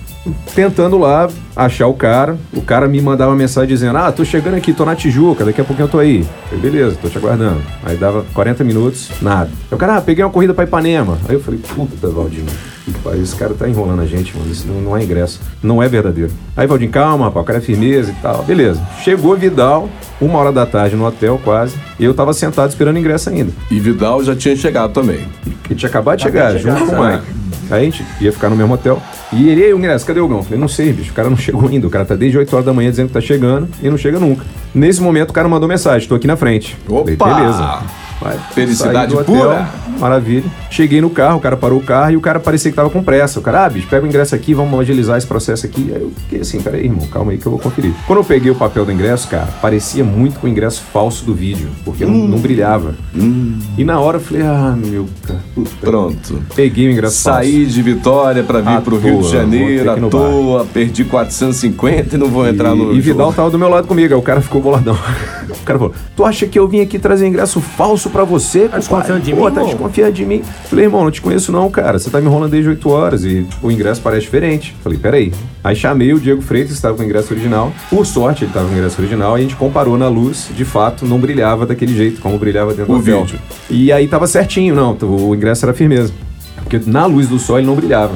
Tentando 0.53 0.99
lá 0.99 1.27
achar 1.55 1.87
o 1.87 1.95
cara, 1.95 2.37
o 2.53 2.61
cara 2.61 2.87
me 2.87 3.01
mandava 3.01 3.35
mensagem 3.35 3.67
dizendo: 3.69 3.97
Ah, 3.97 4.11
tô 4.11 4.23
chegando 4.23 4.53
aqui, 4.55 4.71
tô 4.71 4.85
na 4.85 4.95
Tijuca, 4.95 5.43
daqui 5.43 5.59
a 5.59 5.63
pouquinho 5.63 5.85
eu 5.85 5.89
tô 5.91 5.97
aí. 5.97 6.23
Falei, 6.47 6.61
beleza, 6.61 6.95
tô 7.01 7.09
te 7.09 7.17
aguardando. 7.17 7.59
Aí 7.83 7.97
dava 7.97 8.23
40 8.33 8.63
minutos, 8.63 9.09
nada. 9.19 9.49
Aí 9.49 9.75
o 9.75 9.77
cara, 9.77 9.97
ah, 9.97 10.01
peguei 10.01 10.23
uma 10.23 10.29
corrida 10.29 10.53
pra 10.53 10.63
Ipanema. 10.63 11.17
Aí 11.27 11.33
eu 11.35 11.39
falei, 11.41 11.59
puta, 11.59 12.07
Valdinho, 12.07 12.45
esse 13.21 13.35
cara 13.35 13.53
tá 13.53 13.67
enrolando 13.67 14.01
a 14.01 14.05
gente, 14.05 14.35
mano, 14.35 14.51
isso 14.51 14.67
não, 14.67 14.81
não 14.81 14.97
é 14.97 15.03
ingresso, 15.03 15.39
não 15.61 15.81
é 15.81 15.87
verdadeiro. 15.87 16.31
Aí 16.55 16.67
Valdinho, 16.67 16.91
calma, 16.91 17.25
rapaz, 17.25 17.43
o 17.43 17.47
cara 17.47 17.59
é 17.59 17.61
firmeza 17.61 18.11
e 18.11 18.15
tal. 18.21 18.43
Beleza. 18.43 18.81
Chegou 19.03 19.35
Vidal, 19.35 19.89
uma 20.19 20.39
hora 20.39 20.51
da 20.51 20.65
tarde 20.65 20.95
no 20.95 21.05
hotel 21.05 21.39
quase, 21.43 21.75
e 21.99 22.03
eu 22.03 22.13
tava 22.13 22.33
sentado 22.33 22.69
esperando 22.69 22.97
ingresso 22.97 23.29
ainda. 23.29 23.51
E 23.69 23.79
Vidal 23.79 24.23
já 24.23 24.35
tinha 24.35 24.55
chegado 24.55 24.93
também. 24.93 25.27
Ele 25.69 25.75
tinha 25.75 25.89
acabado 25.89 26.17
de 26.17 26.23
chegar, 26.23 26.57
chegar, 26.57 26.77
junto 26.77 26.91
com 26.91 27.01
o? 27.01 27.05
Mike. 27.05 27.41
Aí 27.71 27.81
a 27.81 27.85
gente 27.85 28.05
ia 28.19 28.33
ficar 28.33 28.49
no 28.49 28.55
mesmo 28.55 28.73
hotel. 28.73 29.01
E 29.31 29.47
ele, 29.47 29.73
o 29.73 29.77
ingresso, 29.77 30.05
cadê 30.05 30.19
o 30.19 30.27
Gão? 30.27 30.43
Falei, 30.43 30.59
não 30.59 30.67
sei, 30.67 30.91
bicho, 30.91 31.11
o 31.11 31.13
cara 31.13 31.29
não 31.29 31.37
chegou 31.37 31.69
ainda. 31.69 31.87
O 31.87 31.89
cara 31.89 32.03
tá 32.03 32.15
desde 32.15 32.37
8 32.37 32.53
horas 32.53 32.65
da 32.65 32.73
manhã 32.73 32.89
dizendo 32.89 33.07
que 33.07 33.13
tá 33.13 33.21
chegando 33.21 33.69
e 33.81 33.89
não 33.89 33.97
chega 33.97 34.19
nunca. 34.19 34.45
Nesse 34.75 35.01
momento 35.01 35.29
o 35.29 35.33
cara 35.33 35.47
mandou 35.47 35.69
mensagem, 35.69 36.07
tô 36.07 36.15
aqui 36.15 36.27
na 36.27 36.35
frente. 36.35 36.77
Falei, 36.85 37.15
Opa! 37.15 37.33
beleza. 37.33 37.79
Felicidade 38.53 39.15
pura. 39.23 39.69
Maravilha. 39.99 40.45
Cheguei 40.69 41.01
no 41.01 41.09
carro, 41.09 41.37
o 41.37 41.41
cara 41.41 41.55
parou 41.57 41.79
o 41.79 41.83
carro 41.83 42.11
e 42.11 42.17
o 42.17 42.21
cara 42.21 42.39
parecia 42.39 42.71
que 42.71 42.75
tava 42.75 42.89
com 42.89 43.03
pressa. 43.03 43.39
O 43.39 43.41
cara, 43.41 43.65
ah, 43.65 43.69
bicho, 43.69 43.87
pega 43.87 44.03
o 44.05 44.07
ingresso 44.07 44.33
aqui, 44.33 44.53
vamos 44.53 44.79
agilizar 44.79 45.17
esse 45.17 45.27
processo 45.27 45.65
aqui. 45.65 45.91
Aí 45.93 46.01
eu 46.01 46.11
fiquei 46.23 46.41
assim, 46.41 46.61
peraí, 46.61 46.85
irmão, 46.85 47.05
calma 47.07 47.31
aí 47.31 47.37
que 47.37 47.45
eu 47.45 47.51
vou 47.51 47.59
conferir. 47.59 47.93
Quando 48.07 48.19
eu 48.19 48.23
peguei 48.23 48.51
o 48.51 48.55
papel 48.55 48.85
do 48.85 48.91
ingresso, 48.91 49.27
cara, 49.27 49.47
parecia 49.61 50.03
muito 50.03 50.39
com 50.39 50.47
o 50.47 50.49
ingresso 50.49 50.81
falso 50.93 51.25
do 51.25 51.33
vídeo, 51.33 51.69
porque 51.83 52.05
não, 52.05 52.13
não 52.13 52.37
brilhava. 52.39 52.95
E 53.77 53.83
na 53.83 53.99
hora 53.99 54.17
eu 54.17 54.21
falei, 54.21 54.43
ah, 54.43 54.75
meu 54.77 55.07
cara. 55.27 55.39
Pronto. 55.79 56.41
Peguei 56.55 56.87
o 56.87 56.91
ingresso 56.91 57.21
falso. 57.21 57.39
Saí 57.39 57.65
de 57.65 57.81
Vitória 57.81 58.43
pra 58.43 58.59
vir 58.61 58.69
À 58.69 58.81
pro 58.81 58.97
Rio 58.97 59.19
toa, 59.19 59.21
de 59.21 59.21
vou 59.21 59.31
ter 59.31 59.37
Janeiro 59.37 59.91
à 59.91 60.09
toa, 60.09 60.65
perdi 60.65 61.03
450 61.03 62.15
e 62.15 62.17
não 62.17 62.27
vou 62.27 62.47
entrar 62.47 62.75
no 62.75 62.93
E, 62.93 62.97
e 62.97 63.01
Vidal 63.01 63.27
jogo. 63.27 63.33
tava 63.33 63.49
do 63.49 63.59
meu 63.59 63.69
lado 63.69 63.87
comigo, 63.87 64.13
aí 64.13 64.19
o 64.19 64.23
cara 64.23 64.41
ficou 64.41 64.61
boladão. 64.61 64.97
O 65.61 65.65
cara 65.65 65.77
falou: 65.79 65.93
Tu 66.15 66.25
acha 66.25 66.47
que 66.47 66.57
eu 66.57 66.67
vim 66.67 66.81
aqui 66.81 66.97
trazer 66.99 67.27
ingresso 67.27 67.61
falso 67.61 68.09
pra 68.09 68.23
você? 68.23 68.67
Tá 68.67 68.77
desconfiando 68.77 69.21
de 69.21 69.31
Pô, 69.33 69.37
mim, 69.37 69.43
tá 69.43 69.61
irmão? 69.61 69.65
desconfiando 69.67 70.11
de 70.13 70.25
mim. 70.25 70.41
Falei, 70.65 70.85
irmão, 70.85 71.03
não 71.03 71.11
te 71.11 71.21
conheço 71.21 71.51
não, 71.51 71.69
cara. 71.69 71.99
Você 71.99 72.09
tá 72.09 72.19
me 72.19 72.27
enrolando 72.27 72.51
desde 72.51 72.69
8 72.69 72.89
horas 72.89 73.23
e 73.23 73.45
o 73.61 73.71
ingresso 73.71 74.01
parece 74.01 74.21
diferente. 74.23 74.75
Falei, 74.83 74.97
peraí. 74.97 75.33
Aí 75.63 75.75
chamei 75.75 76.11
o 76.13 76.19
Diego 76.19 76.41
Freitas, 76.41 76.69
que 76.71 76.75
estava 76.75 76.95
com 76.95 77.03
o 77.03 77.05
ingresso 77.05 77.33
original. 77.33 77.71
Por 77.89 78.05
sorte, 78.05 78.43
ele 78.45 78.51
tava 78.51 78.65
com 78.67 78.73
o 78.73 78.77
ingresso 78.77 78.99
original. 78.99 79.37
E 79.37 79.41
a 79.41 79.43
gente 79.43 79.55
comparou 79.55 79.97
na 79.97 80.07
luz. 80.07 80.49
De 80.55 80.65
fato, 80.65 81.05
não 81.05 81.19
brilhava 81.19 81.65
daquele 81.65 81.95
jeito, 81.95 82.19
como 82.21 82.37
brilhava 82.37 82.73
dentro 82.73 82.91
O 82.91 82.95
do 82.95 83.01
hotel. 83.01 83.21
vídeo. 83.25 83.39
E 83.69 83.91
aí 83.91 84.07
tava 84.07 84.25
certinho, 84.27 84.73
não. 84.75 84.97
O 85.01 85.35
ingresso 85.35 85.65
era 85.65 85.73
firmeza. 85.73 86.11
Porque 86.63 86.81
na 86.89 87.05
luz 87.05 87.27
do 87.27 87.37
sol 87.37 87.57
ele 87.59 87.67
não 87.67 87.75
brilhava. 87.75 88.13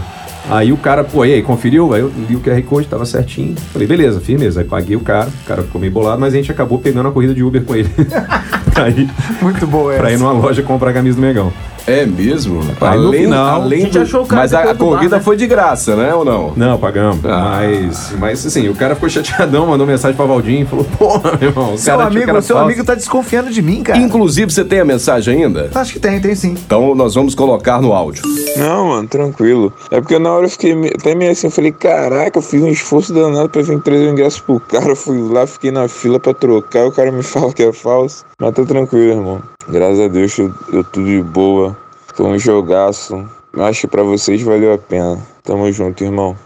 Aí 0.50 0.72
o 0.72 0.78
cara, 0.78 1.04
pô, 1.04 1.26
e 1.26 1.34
aí, 1.34 1.42
conferiu? 1.42 1.94
Aí 1.94 2.02
eu 2.02 2.12
li 2.30 2.36
o 2.36 2.40
QR 2.40 2.62
Code, 2.64 2.88
tava 2.88 3.06
certinho. 3.06 3.56
Falei, 3.74 3.88
beleza, 3.88 4.20
firmeza. 4.22 4.62
Aí 4.62 4.66
paguei 4.68 4.96
o 4.96 5.00
cara, 5.00 5.28
o 5.28 5.48
cara 5.48 5.64
ficou 5.64 5.82
meio 5.82 5.92
bolado, 5.92 6.20
mas 6.22 6.34
a 6.34 6.38
gente 6.38 6.52
acabou 6.52 6.78
pegando 6.78 7.10
a 7.10 7.12
corrida 7.12 7.34
de 7.34 7.44
Uber 7.44 7.64
com 7.64 7.76
ele. 7.76 7.90
pra 8.74 8.90
ir, 8.90 9.10
Muito 9.42 9.66
boa 9.66 9.92
essa. 9.94 10.02
pra 10.02 10.12
ir 10.12 10.20
numa 10.20 10.32
loja 10.32 10.62
comprar 10.62 10.92
a 10.92 10.94
camisa 10.94 11.16
do 11.16 11.22
Megão. 11.22 11.52
É 11.88 12.06
mesmo? 12.06 12.62
Aí 12.82 13.00
no 13.00 13.12
final- 13.14 13.62
além 13.62 13.80
A 13.80 13.82
gente 13.84 13.94
do- 13.94 14.02
achou 14.02 14.24
o 14.24 14.26
cara 14.26 14.42
Mas 14.42 14.54
a, 14.54 14.60
a 14.62 14.74
do 14.74 14.86
bar, 14.86 14.96
corrida 14.98 15.18
né? 15.18 15.24
foi 15.24 15.38
de 15.38 15.46
graça, 15.46 15.96
né? 15.96 16.14
Ou 16.16 16.26
não? 16.26 16.52
Não, 16.56 16.78
pagamos. 16.80 17.24
Ah. 17.26 17.60
Mas, 17.62 18.14
mas 18.20 18.46
assim, 18.46 18.68
o 18.70 18.76
cara 18.76 18.96
ficou 18.96 19.08
chateadão, 19.10 19.68
mandou 19.68 19.86
mensagem 19.86 20.16
pra 20.18 20.26
Valdinho 20.26 20.64
e 20.64 20.66
falou, 20.66 20.86
porra, 20.98 21.38
meu 21.40 21.50
irmão, 21.50 21.78
Seu 21.78 22.00
amigo, 22.00 22.26
seu 22.42 22.56
falso. 22.56 22.58
amigo 22.58 22.84
tá 22.84 22.96
desconfiando 22.96 23.52
de 23.52 23.62
mim, 23.62 23.84
cara. 23.84 24.00
Inclusive, 24.00 24.52
você 24.52 24.66
tem 24.66 24.80
a 24.80 24.86
mensagem 24.86 25.44
ainda? 25.44 25.70
Acho 25.76 25.94
que 25.94 26.00
tem, 26.00 26.20
tem 26.20 26.34
sim. 26.34 26.54
Então 26.66 26.96
nós 26.96 27.14
vamos 27.14 27.36
colocar 27.36 27.80
no 27.82 27.94
áudio. 27.94 28.24
Não, 28.58 28.88
mano, 28.88 29.08
tranquilo. 29.08 29.72
É 29.92 30.02
porque 30.02 30.18
na 30.18 30.32
hora 30.32 30.46
eu 30.46 30.50
fiquei 30.50 30.74
até 31.00 31.14
meio 31.14 31.32
assim, 31.32 31.48
eu 31.48 31.52
falei, 31.52 31.72
caraca, 31.72 32.40
eu 32.40 32.42
fiz 32.42 32.62
um 32.64 32.68
esforço 32.68 33.14
danado 33.14 33.50
pra 33.50 33.62
vir 33.62 33.80
trazer 33.82 34.08
o 34.08 34.12
ingresso 34.12 34.44
pro 34.44 34.60
cara. 34.60 34.88
Eu 34.90 34.96
fui 34.96 35.20
lá, 35.22 35.46
fiquei 35.46 35.70
na 35.72 35.88
fila 35.88 36.20
pra 36.20 36.34
trocar, 36.34 36.86
o 36.88 36.92
cara 36.92 37.12
me 37.12 37.22
fala 37.24 37.54
que 37.54 37.62
é 37.64 37.72
falso. 37.72 38.26
Mas 38.40 38.54
tá 38.54 38.64
tranquilo, 38.66 39.12
irmão. 39.12 39.42
Graças 39.68 40.00
a 40.00 40.08
Deus, 40.08 40.38
eu, 40.38 40.54
eu 40.72 40.84
tudo 40.84 41.06
de 41.06 41.22
boa. 41.24 41.76
Foi 42.14 42.28
um 42.28 42.38
jogaço. 42.38 43.28
Acho 43.58 43.82
que 43.82 43.88
pra 43.88 44.04
vocês 44.04 44.42
valeu 44.44 44.74
a 44.74 44.78
pena. 44.78 45.20
Tamo 45.44 45.72
junto, 45.72 46.04
irmão. 46.04 46.38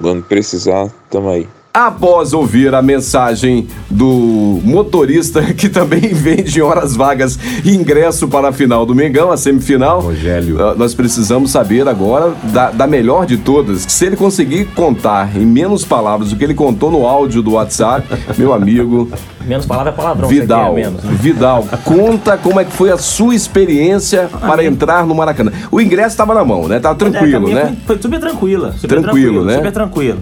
Quando 0.00 0.22
precisar, 0.22 0.88
tamo 1.10 1.28
aí. 1.28 1.48
Após 1.72 2.32
ouvir 2.32 2.74
a 2.74 2.82
mensagem 2.82 3.68
do 3.90 4.58
motorista 4.64 5.42
que 5.54 5.68
também 5.68 6.00
vende 6.12 6.58
em 6.58 6.62
horas 6.62 6.96
vagas 6.96 7.38
ingresso 7.64 8.26
para 8.26 8.48
a 8.48 8.52
final 8.52 8.84
do 8.84 8.94
Mengão, 8.94 9.30
a 9.30 9.36
semifinal, 9.36 10.00
Rogério. 10.00 10.60
ah, 10.60 10.74
nós 10.76 10.94
precisamos 10.94 11.50
saber 11.50 11.86
agora 11.86 12.32
da, 12.44 12.70
da 12.70 12.86
melhor 12.86 13.26
de 13.26 13.36
todas. 13.36 13.82
Se 13.86 14.06
ele 14.06 14.16
conseguir 14.16 14.64
contar 14.74 15.36
em 15.36 15.44
menos 15.46 15.84
palavras 15.84 16.32
o 16.32 16.36
que 16.36 16.42
ele 16.42 16.54
contou 16.54 16.90
no 16.90 17.06
áudio 17.06 17.42
do 17.42 17.52
WhatsApp, 17.52 18.08
meu 18.36 18.52
amigo 18.52 19.08
Menos 19.46 19.64
palavra 19.64 19.90
é 19.90 19.94
palavrão. 19.94 20.28
Vidal, 20.28 20.74
você 20.74 20.80
quer 20.80 20.86
menos, 20.90 21.04
né? 21.04 21.16
Vidal, 21.20 21.64
conta 21.84 22.36
como 22.36 22.58
é 22.60 22.64
que 22.64 22.72
foi 22.72 22.90
a 22.90 22.96
sua 22.98 23.34
experiência 23.34 24.28
para 24.40 24.58
minha- 24.58 24.68
entrar 24.70 25.06
no 25.06 25.14
Maracanã. 25.14 25.52
O 25.70 25.80
ingresso 25.80 26.08
estava 26.10 26.34
na 26.34 26.44
mão, 26.44 26.66
né? 26.66 26.80
Tava 26.80 26.94
É, 26.94 26.98
tranquilo, 27.10 27.46
minha 27.48 27.54
né? 27.64 27.76
Foi, 27.86 27.94
foi 27.96 28.02
super 28.02 28.18
tranquila. 28.20 28.72
Super 28.72 28.88
Tranquilo, 28.88 29.12
tranquilo, 29.12 29.44
né? 29.44 29.54
Super 29.56 29.72
tranquilo. 29.72 30.18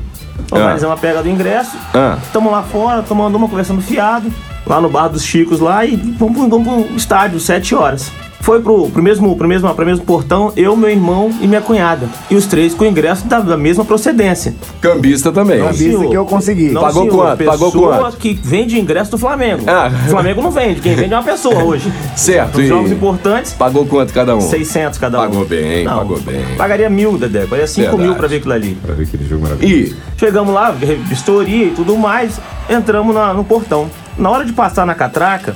Organizamos 0.50 0.96
a 0.96 1.00
pega 1.00 1.22
do 1.22 1.28
ingresso. 1.28 1.76
Ah. 1.94 2.18
Tamo 2.32 2.50
lá 2.50 2.62
fora, 2.62 3.02
tomando 3.02 3.36
uma, 3.36 3.48
conversando 3.48 3.80
fiado. 3.82 4.32
Lá 4.66 4.80
no 4.80 4.88
bar 4.88 5.08
dos 5.08 5.22
Chicos 5.22 5.60
lá 5.60 5.84
e 5.84 5.94
vamos, 5.96 6.36
pro- 6.36 6.48
vamos 6.48 6.86
pro 6.86 6.96
estádio, 6.96 7.38
sete 7.38 7.74
horas. 7.74 8.10
Foi 8.40 8.60
pro, 8.60 8.88
pro, 8.90 9.02
mesmo, 9.02 9.34
pro, 9.36 9.48
mesmo, 9.48 9.74
pro 9.74 9.84
mesmo 9.84 10.04
portão, 10.04 10.52
eu, 10.56 10.76
meu 10.76 10.88
irmão 10.88 11.32
e 11.40 11.48
minha 11.48 11.60
cunhada. 11.60 12.08
E 12.30 12.36
os 12.36 12.46
três 12.46 12.74
com 12.74 12.84
ingresso 12.84 13.26
da, 13.26 13.40
da 13.40 13.56
mesma 13.56 13.84
procedência. 13.84 14.54
Cambista 14.80 15.32
também. 15.32 15.58
Não, 15.58 15.66
Cambista 15.66 15.84
senhor. 15.98 16.10
que 16.10 16.16
eu 16.16 16.24
consegui. 16.24 16.70
Não, 16.70 16.80
Pagou 16.82 17.02
senhor. 17.02 17.16
quanto? 17.16 17.44
Pagou 17.44 17.72
Pessoa 17.72 17.96
quanto? 17.98 18.16
que 18.18 18.34
vende 18.34 18.78
ingresso 18.78 19.10
do 19.10 19.18
Flamengo. 19.18 19.64
Ah. 19.66 19.90
O 20.06 20.10
Flamengo 20.10 20.42
não 20.42 20.52
vende, 20.52 20.80
quem 20.80 20.94
vende 20.94 21.12
é 21.12 21.16
uma 21.16 21.24
pessoa 21.24 21.64
hoje. 21.64 21.92
Certo. 22.14 22.60
Os 22.60 22.68
jogos 22.68 22.92
importantes, 22.92 23.52
Pagou 23.52 23.84
quanto 23.84 24.12
cada 24.12 24.36
um? 24.36 24.40
600 24.40 24.98
cada 24.98 25.18
um. 25.18 25.22
Pagou 25.22 25.44
bem, 25.44 25.84
pagou 25.84 26.20
bem. 26.20 26.44
Pagaria 26.56 26.88
mil, 26.88 27.18
Dedé. 27.18 27.40
Pagaria 27.46 27.66
5 27.66 27.80
Verdade. 27.88 28.02
mil 28.08 28.14
pra 28.16 28.28
ver 28.28 28.36
aquilo 28.36 28.52
ali. 28.54 28.78
Pra 28.80 28.94
ver 28.94 29.02
aquele 29.04 29.26
jogo 29.26 29.42
maravilhoso. 29.42 29.74
E 29.94 29.96
Chegamos 30.18 30.54
lá, 30.54 30.70
vistoria 30.70 31.66
e 31.66 31.70
tudo 31.70 31.96
mais, 31.96 32.40
entramos 32.70 33.12
na- 33.14 33.34
no 33.34 33.42
portão. 33.44 33.90
Na 34.16 34.30
hora 34.30 34.44
de 34.44 34.52
passar 34.52 34.86
na 34.86 34.94
catraca, 34.94 35.54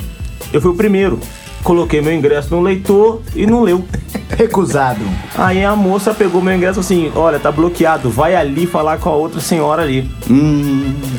eu 0.53 0.61
fui 0.61 0.71
o 0.73 0.75
primeiro. 0.75 1.19
Coloquei 1.63 2.01
meu 2.01 2.13
ingresso 2.13 2.55
no 2.55 2.61
leitor 2.63 3.21
e 3.35 3.47
não 3.47 3.63
leu. 3.63 3.85
Recusado. 4.37 5.01
Aí 5.37 5.63
a 5.65 5.75
moça 5.77 6.15
pegou 6.15 6.41
meu 6.41 6.55
ingresso 6.55 6.81
assim: 6.81 7.13
Olha, 7.15 7.39
tá 7.39 7.53
bloqueado, 7.53 8.09
vai 8.09 8.35
ali 8.35 8.67
falar 8.67 8.99
com 8.99 9.11
a 9.11 9.15
outra 9.15 9.41
senhora 9.41 9.83
ali. 9.83 10.11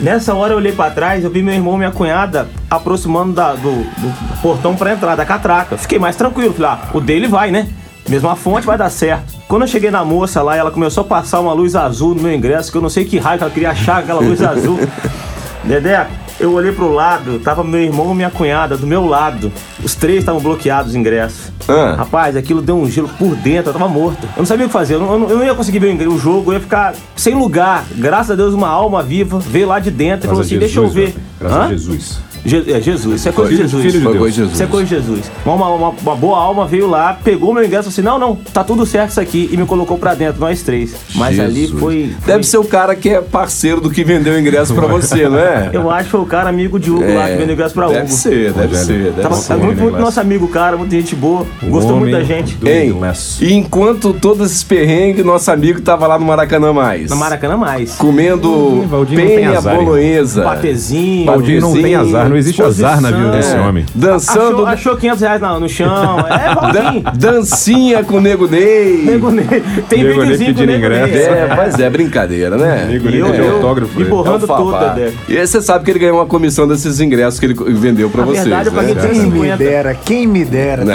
Nessa 0.02 0.34
hora 0.34 0.54
eu 0.54 0.58
olhei 0.58 0.72
pra 0.72 0.90
trás, 0.90 1.24
eu 1.24 1.30
vi 1.30 1.44
meu 1.44 1.54
irmão 1.54 1.76
e 1.76 1.78
minha 1.80 1.92
cunhada 1.92 2.48
aproximando 2.70 3.34
da- 3.34 3.54
do, 3.54 3.84
do 3.84 4.42
portão 4.42 4.76
pra 4.76 4.94
entrar, 4.94 5.16
da 5.16 5.26
catraca. 5.26 5.78
Fiquei 5.78 6.00
mais 6.00 6.16
tranquilo, 6.16 6.54
falei: 6.54 6.72
Ah, 6.72 6.90
o 6.94 7.00
dele 7.00 7.28
vai, 7.28 7.52
né? 7.52 7.68
Mesma 8.10 8.36
fonte 8.36 8.66
vai 8.66 8.78
dar 8.78 8.90
certo. 8.90 9.34
Quando 9.48 9.62
eu 9.62 9.68
cheguei 9.68 9.92
na 9.92 10.04
moça 10.04 10.42
lá, 10.42 10.56
ela 10.58 10.72
começou 10.72 11.02
a 11.04 11.08
passar 11.08 11.40
uma 11.40 11.54
luz 11.54 11.76
azul 11.76 12.16
no 12.16 12.24
meu 12.24 12.34
ingresso, 12.34 12.72
que 12.72 12.78
eu 12.78 12.82
não 12.82 12.90
sei 12.90 13.06
que 13.06 13.20
raio 13.20 13.38
que 13.38 13.44
ela 13.44 13.54
queria 13.54 13.70
achar 13.72 14.00
aquela 14.00 14.20
luz 14.20 14.42
azul. 14.42 14.80
Dedé, 15.64 16.08
eu 16.42 16.54
olhei 16.54 16.72
pro 16.72 16.92
lado, 16.92 17.40
tava 17.40 17.64
meu 17.64 17.80
irmão 17.82 18.12
e 18.12 18.16
minha 18.16 18.30
cunhada 18.30 18.76
do 18.76 18.88
meu 18.88 19.06
lado. 19.06 19.52
Os 19.84 19.96
três 19.96 20.20
estavam 20.20 20.42
bloqueados 20.42 20.92
os 20.92 20.96
ingressos. 20.96 21.52
Ah. 21.68 21.96
Rapaz, 21.98 22.36
aquilo 22.36 22.62
deu 22.62 22.76
um 22.78 22.90
gelo 22.90 23.10
por 23.20 23.36
dentro, 23.36 23.70
eu 23.70 23.74
tava 23.74 23.88
morto. 23.88 24.24
Eu 24.24 24.40
não 24.40 24.46
sabia 24.46 24.66
o 24.66 24.70
que 24.70 24.74
fazer, 24.74 24.96
eu 24.96 25.00
não, 25.00 25.30
eu 25.30 25.38
não- 25.38 25.44
ia 25.46 25.54
conseguir 25.56 25.80
ver 25.80 26.08
o 26.08 26.18
jogo, 26.18 26.52
eu 26.52 26.56
ia 26.56 26.60
ficar 26.60 26.94
sem 27.16 27.36
lugar. 27.36 27.86
Graças 27.96 28.32
a 28.32 28.36
Deus, 28.36 28.54
uma 28.54 28.68
alma 28.68 29.02
viva 29.04 29.40
veio 29.40 29.68
lá 29.68 29.80
de 29.80 29.92
dentro 29.92 30.26
e 30.26 30.28
falou 30.28 30.42
assim: 30.42 30.58
deixa 30.58 30.80
eu 30.80 30.88
Jesus, 30.88 30.94
ver. 31.14 31.16
Graças 31.40 31.58
Hã? 31.58 31.64
a 31.64 31.68
Jesus. 31.70 32.20
Je- 32.44 32.72
é 32.74 32.82
Jesus, 32.82 33.16
isso 33.22 33.30
é 33.30 33.32
coisa 33.32 33.52
de 33.52 33.58
Jesus. 33.58 33.82
filho 33.84 33.94
de 34.00 34.04
foi 34.04 34.12
Deus. 34.14 34.18
coisa 34.22 34.32
de 34.34 34.38
Jesus. 34.38 34.54
Isso 34.54 34.64
é 34.64 34.68
coisa 34.68 34.86
de 34.86 34.96
Jesus. 34.96 35.32
Uma, 35.46 35.70
uma, 35.70 35.90
uma 35.90 36.16
boa 36.16 36.38
alma 36.40 36.66
veio 36.66 36.88
lá, 36.88 37.18
pegou 37.24 37.54
meu 37.54 37.64
ingresso 37.64 37.88
e 37.88 37.92
assim: 37.92 38.02
não, 38.02 38.18
não, 38.18 38.36
tá 38.36 38.64
tudo 38.64 38.86
certo 38.86 39.12
isso 39.12 39.20
aqui. 39.22 39.50
E 39.52 39.58
me 39.58 39.66
colocou 39.66 39.98
pra 39.98 40.14
dentro, 40.16 40.40
nós 40.42 40.62
três. 40.64 40.96
Mas 41.16 41.40
ali 41.40 41.62
Jesus. 41.62 41.80
foi. 41.80 42.14
Deve 42.26 42.34
foi- 42.34 42.44
ser 42.44 42.58
o 42.58 42.64
cara 42.64 42.96
que 42.96 43.10
é 43.10 43.22
parceiro 43.22 43.80
do 43.82 43.90
que 43.90 44.04
vendeu 44.04 44.34
o 44.34 44.40
ingresso 44.40 44.74
pra 44.74 44.88
você, 44.88 45.28
não 45.30 45.38
é? 45.38 45.70
Eu 45.74 45.90
acho 45.92 46.06
que 46.06 46.12
foi 46.12 46.20
o 46.22 46.26
cara 46.26 46.50
amigo 46.50 46.80
de 46.80 46.90
Hugo 46.92 47.14
lá 47.14 47.28
que 47.30 47.36
vendeu 47.38 47.54
ingresso 47.54 47.74
pra 47.74 47.88
deve 47.88 48.00
Hugo. 48.06 48.10
ser, 48.12 48.52
deve 48.54 48.76
ser, 48.76 48.94
deve 49.12 49.22
Tava, 49.22 49.36
ser. 49.36 49.48
tava 49.50 49.64
muito, 49.64 49.78
muito 49.80 49.92
Glass. 49.92 50.04
nosso 50.06 50.20
amigo, 50.20 50.48
cara, 50.48 50.78
muita 50.78 50.96
gente 50.96 51.16
boa. 51.16 51.46
O 51.62 51.68
Gostou 51.68 51.98
muito 51.98 52.12
da 52.12 52.24
gente. 52.24 52.56
do 52.56 52.68
Ei, 52.68 52.94
e 53.42 53.54
enquanto 53.54 54.14
todos 54.14 54.48
esses 54.52 54.64
perrengues, 54.64 55.24
nosso 55.26 55.50
amigo 55.52 55.82
tava 55.82 56.08
lá 56.08 56.18
no 56.18 56.26
Maracanã 56.26 56.74
mais. 56.74 57.10
Na 57.10 57.16
Maracanã 57.16 57.56
mais. 57.58 57.96
Comendo 57.96 58.50
Hum, 58.52 58.88
Valdinho 58.88 59.20
não 59.20 59.28
tem 59.28 59.36
penha 59.38 59.58
azar, 59.58 59.76
bolonhesa. 59.76 60.42
Patezinho. 60.44 61.26
Valdinho 61.26 61.62
não 61.62 61.74
tem 61.74 61.96
azar, 61.96 62.31
não 62.32 62.38
existe 62.38 62.62
azar 62.64 63.00
na 63.02 63.12
vida 63.12 63.30
desse 63.32 63.56
É, 63.56 63.60
homem. 63.60 63.86
Dançando, 63.94 64.66
Achou, 64.66 64.66
achou 64.68 64.98
500 64.98 65.22
reais 65.22 65.42
no, 65.42 65.60
no 65.60 65.70
chão. 65.70 66.20
É, 66.28 66.54
Valdinho. 66.56 67.04
dancinha 67.16 68.04
com 68.04 68.16
o 68.18 68.22
Nego 68.22 68.48
Ney. 68.48 69.04
Nego 69.06 69.30
Ney. 69.32 69.64
Tem 69.88 70.04
Nego 70.04 70.24
Ney 70.24 70.38
pedindo 70.38 70.72
ingresso. 70.72 71.14
É, 71.14 71.48
mas 71.56 71.80
é 71.80 71.90
brincadeira, 71.90 72.58
né? 72.58 72.88
Nego 72.90 73.08
E 73.08 73.12
Ney 73.12 73.40
eu 73.40 73.56
autógrafo. 73.56 73.98
me 73.98 74.04
né? 74.04 74.10
borrando 74.10 74.46
É 74.46 74.52
o 74.52 74.58
tudo. 74.58 74.72
Dedé. 74.96 75.12
E 75.30 75.38
aí 75.38 75.46
você 75.48 75.62
sabe 75.62 75.86
que 75.86 75.92
ele 75.92 76.00
ganhou 76.00 76.18
uma 76.18 76.26
comissão 76.26 76.68
desses 76.68 77.00
ingressos 77.00 77.40
que 77.40 77.46
ele 77.46 77.54
vendeu 77.74 78.10
pra 78.10 78.24
vocês, 78.24 78.46
verdade, 78.46 78.70
eu 78.70 78.74
paguei 78.74 78.96
né? 78.96 79.02
Quem 79.02 79.10
me 79.22 79.30
250. 79.32 79.58
dera, 79.58 79.94
quem 79.94 80.28
me 80.28 80.46
dera. 80.46 80.84
O 80.84 80.88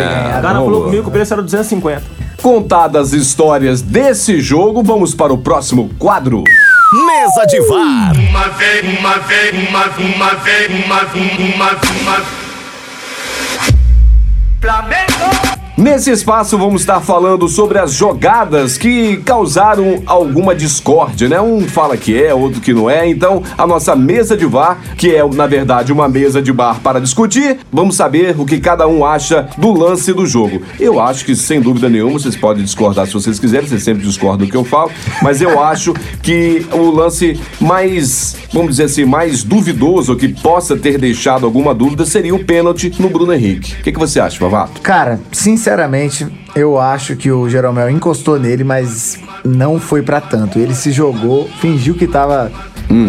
cara 0.43 0.55
falou 0.55 0.85
comigo 0.85 1.03
que 1.05 1.09
o 1.09 1.13
preço 1.13 1.33
era 1.35 1.43
250. 1.43 2.03
Contadas 2.43 3.13
histórias 3.13 3.81
desse 3.83 4.41
jogo, 4.41 4.83
vamos 4.83 5.15
para 5.15 5.33
o 5.33 5.39
próximo 5.39 5.91
quadro. 5.99 6.45
Mesa 6.97 7.47
de 7.47 7.61
VAR. 7.69 8.13
Uma 8.17 8.49
vez, 8.49 8.99
uma 8.99 9.19
vez, 9.19 9.69
uma, 9.69 9.87
uma 9.87 10.35
vez, 10.37 10.85
uma, 10.85 11.03
uma, 11.03 11.71
uma. 12.01 12.27
Flamengo! 14.63 15.66
Nesse 15.77 16.11
espaço 16.11 16.57
vamos 16.57 16.81
estar 16.81 17.03
falando 17.03 17.47
sobre 17.49 17.79
as 17.79 17.93
jogadas 17.93 18.79
que 18.79 19.19
causaram 19.19 20.03
alguma 20.07 20.55
discórdia, 20.55 21.29
né? 21.29 21.39
Um 21.39 21.69
fala 21.69 21.99
que 21.99 22.19
é, 22.19 22.33
outro 22.33 22.63
que 22.63 22.73
não 22.73 22.89
é. 22.89 23.07
Então, 23.07 23.43
a 23.59 23.67
nossa 23.67 23.95
mesa 23.95 24.35
de 24.35 24.47
VAR, 24.47 24.79
que 24.97 25.15
é 25.15 25.23
na 25.23 25.47
verdade 25.47 25.93
uma 25.93 26.09
mesa 26.09 26.41
de 26.41 26.51
bar 26.51 26.81
para 26.81 26.99
discutir, 26.99 27.59
vamos 27.71 27.95
saber 27.95 28.35
o 28.41 28.47
que 28.47 28.59
cada 28.59 28.89
um 28.89 29.05
acha 29.05 29.51
do 29.59 29.71
lance 29.71 30.15
do 30.15 30.25
jogo. 30.25 30.63
Eu 30.81 30.99
acho 30.99 31.27
que 31.27 31.37
sem 31.37 31.61
dúvida 31.61 31.91
nenhuma, 31.91 32.19
vocês 32.19 32.35
podem 32.35 32.65
discordar 32.65 33.07
se 33.07 33.13
vocês 33.13 33.39
quiserem, 33.39 33.69
vocês 33.69 33.83
sempre 33.83 34.03
discordam 34.03 34.47
do 34.47 34.51
que 34.51 34.57
eu 34.57 34.65
falo, 34.65 34.91
mas 35.21 35.43
eu 35.43 35.63
acho 35.63 35.93
que 36.23 36.65
o 36.73 36.91
lance 36.91 37.39
mais, 37.61 38.35
vamos 38.51 38.71
dizer 38.71 38.85
assim, 38.85 39.05
mais 39.05 39.45
duvidoso, 39.45 40.17
que 40.17 40.29
possa 40.29 40.75
ter 40.75 40.97
deixado 40.97 41.45
alguma 41.45 41.75
dúvida, 41.75 42.07
seria 42.07 42.35
o 42.35 42.43
pênalti 42.43 42.95
no 42.99 43.11
Bruno 43.11 43.35
Henrique. 43.35 43.75
O 43.79 43.83
que, 43.83 43.93
que 43.93 43.99
você 43.99 44.19
acha, 44.19 44.39
Pavato? 44.39 44.81
Cara, 44.81 45.21
sinceramente, 45.31 45.66
eu 46.55 46.79
acho 46.79 47.17
que 47.17 47.31
o 47.31 47.49
Jeromel 47.49 47.91
encostou 47.91 48.39
nele, 48.39 48.65
mas 48.65 49.19
não 49.45 49.81
foi 49.81 50.03
pra 50.03 50.21
tanto. 50.21 50.59
Ele 50.59 50.75
se 50.75 50.93
jogou, 50.93 51.49
fingiu 51.61 51.95
que 51.95 52.07
tava 52.07 52.53